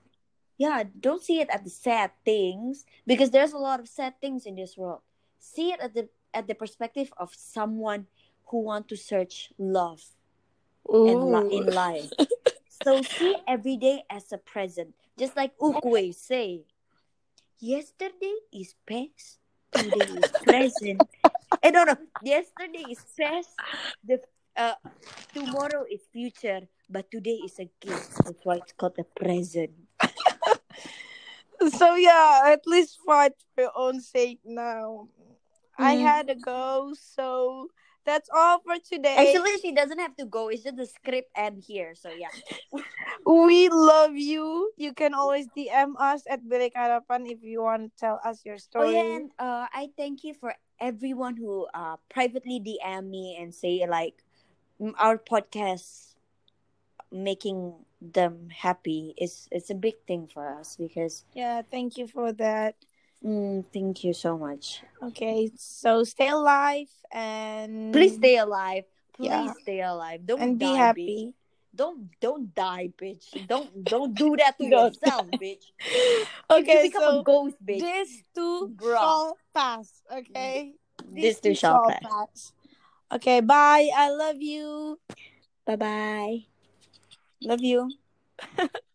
yeah, 0.58 0.82
don't 1.00 1.22
see 1.22 1.40
it 1.40 1.48
at 1.50 1.62
the 1.62 1.70
sad 1.70 2.11
things 2.24 2.84
because 3.06 3.30
there's 3.30 3.52
a 3.52 3.58
lot 3.58 3.78
of 3.78 3.88
sad 3.88 4.20
things 4.20 4.44
in 4.44 4.56
this 4.56 4.76
world. 4.76 5.00
See 5.38 5.70
it 5.70 5.80
at 5.80 5.94
the 5.94 6.08
at 6.34 6.48
the 6.48 6.54
perspective 6.54 7.12
of 7.16 7.32
someone 7.32 8.06
who 8.46 8.62
want 8.62 8.88
to 8.88 8.96
search 8.96 9.52
love 9.56 10.02
and 10.90 11.52
in 11.52 11.66
life. 11.66 12.11
so 12.82 13.02
see 13.02 13.37
every 13.46 13.76
day 13.76 14.02
as 14.11 14.32
a 14.32 14.38
present, 14.38 14.94
just 15.16 15.37
like 15.37 15.56
Oogway 15.58 16.12
say. 16.12 16.62
Yesterday 17.61 18.34
is 18.52 18.74
past, 18.87 19.38
today 19.72 20.06
is 20.06 20.30
present. 20.42 21.02
Eh, 21.62 21.70
no, 21.70 21.82
no. 21.82 21.96
Yesterday 22.22 22.84
is 22.90 23.00
past. 23.18 23.48
The 24.06 24.20
uh, 24.58 24.74
tomorrow 25.32 25.84
is 25.90 26.02
future, 26.12 26.68
but 26.90 27.10
today 27.10 27.38
is 27.46 27.58
a 27.60 27.70
gift. 27.80 28.10
That's 28.24 28.44
why 28.44 28.56
it's 28.56 28.72
called 28.72 28.98
a 28.98 29.04
present. 29.04 29.70
so 31.74 31.94
yeah 31.96 32.42
at 32.54 32.62
least 32.66 32.98
fight 33.04 33.32
for 33.54 33.62
your 33.62 33.72
own 33.76 34.00
sake 34.00 34.38
now 34.44 35.08
i 35.78 35.94
Mm. 35.96 36.02
had 36.02 36.28
to 36.28 36.34
go 36.34 36.94
so 36.94 37.66
that's 38.06 38.30
all 38.32 38.58
for 38.64 38.78
today 38.78 39.34
Actually, 39.34 39.58
she 39.60 39.70
doesn't 39.70 39.98
have 39.98 40.16
to 40.16 40.24
go. 40.24 40.48
It's 40.48 40.62
just 40.64 40.76
the 40.80 40.86
script 40.86 41.28
end 41.36 41.60
here. 41.66 41.92
So 41.94 42.08
yeah. 42.08 42.32
we 43.26 43.68
love 43.68 44.16
you 44.16 44.72
you 44.80 44.94
can 44.94 45.12
always 45.12 45.44
dm 45.52 45.92
us 46.00 46.24
at 46.24 46.40
Bilik 46.40 46.72
Harapan 46.72 47.28
if 47.28 47.42
you 47.44 47.60
want 47.60 47.82
to 47.84 47.90
tell 48.00 48.16
us 48.24 48.40
your 48.48 48.56
story. 48.56 48.88
Oh 48.88 48.90
yeah, 48.96 49.16
and 49.20 49.26
uh, 49.36 49.66
I 49.68 49.90
thank 49.98 50.24
you 50.24 50.32
for 50.32 50.54
everyone 50.80 51.36
who 51.36 51.66
uh 51.74 52.00
privately 52.08 52.62
DM 52.64 53.10
me 53.10 53.36
and 53.36 53.52
say 53.52 53.84
like 53.84 54.24
our 54.98 55.18
podcast 55.18 56.14
making 57.10 57.74
them 58.00 58.48
happy 58.52 59.14
is 59.18 59.48
it's 59.50 59.70
a 59.70 59.74
big 59.74 59.94
thing 60.06 60.28
for 60.28 60.46
us 60.48 60.76
because 60.78 61.24
yeah 61.34 61.62
thank 61.70 61.96
you 61.96 62.06
for 62.06 62.32
that 62.32 62.74
mm, 63.24 63.64
thank 63.72 64.04
you 64.04 64.12
so 64.12 64.38
much. 64.38 64.82
okay 65.02 65.50
so 65.56 66.04
stay 66.04 66.28
alive 66.28 66.86
and 67.10 67.92
Please 67.92 68.14
stay 68.14 68.36
alive. 68.36 68.84
Please 69.16 69.26
Yeah. 69.32 69.52
stay 69.62 69.80
alive. 69.82 70.22
Don't 70.26 70.40
and 70.40 70.58
be 70.58 70.70
happy 70.74 71.32
Bitch. 71.32 71.34
Don't 71.74 72.08
don't 72.20 72.54
die, 72.54 72.90
bitch. 72.96 73.34
Don't 73.46 73.70
don't 73.84 74.14
do 74.14 74.34
that 74.38 74.56
to 74.58 74.64
yourself, 74.76 75.26
bitch. 75.38 75.64
okay 76.50 76.82
you 76.84 76.90
become 76.90 77.02
so 77.02 77.20
a 77.20 77.24
ghost, 77.24 77.56
bitch. 77.64 77.80
this 77.80 78.22
too 78.34 78.70
Bruh. 78.76 78.94
shall 78.98 79.36
pass 79.54 80.02
okay 80.12 80.74
This 81.11 81.40
too 81.40 81.55
shall 81.55 81.82
pass. 81.86 82.03
pass 82.03 82.53
okay 83.12 83.40
bye. 83.40 83.88
I 83.94 84.11
love 84.11 84.40
you. 84.40 84.98
Bye 85.66 85.76
bye. 85.76 86.46
love 87.42 87.62
you 87.62 87.90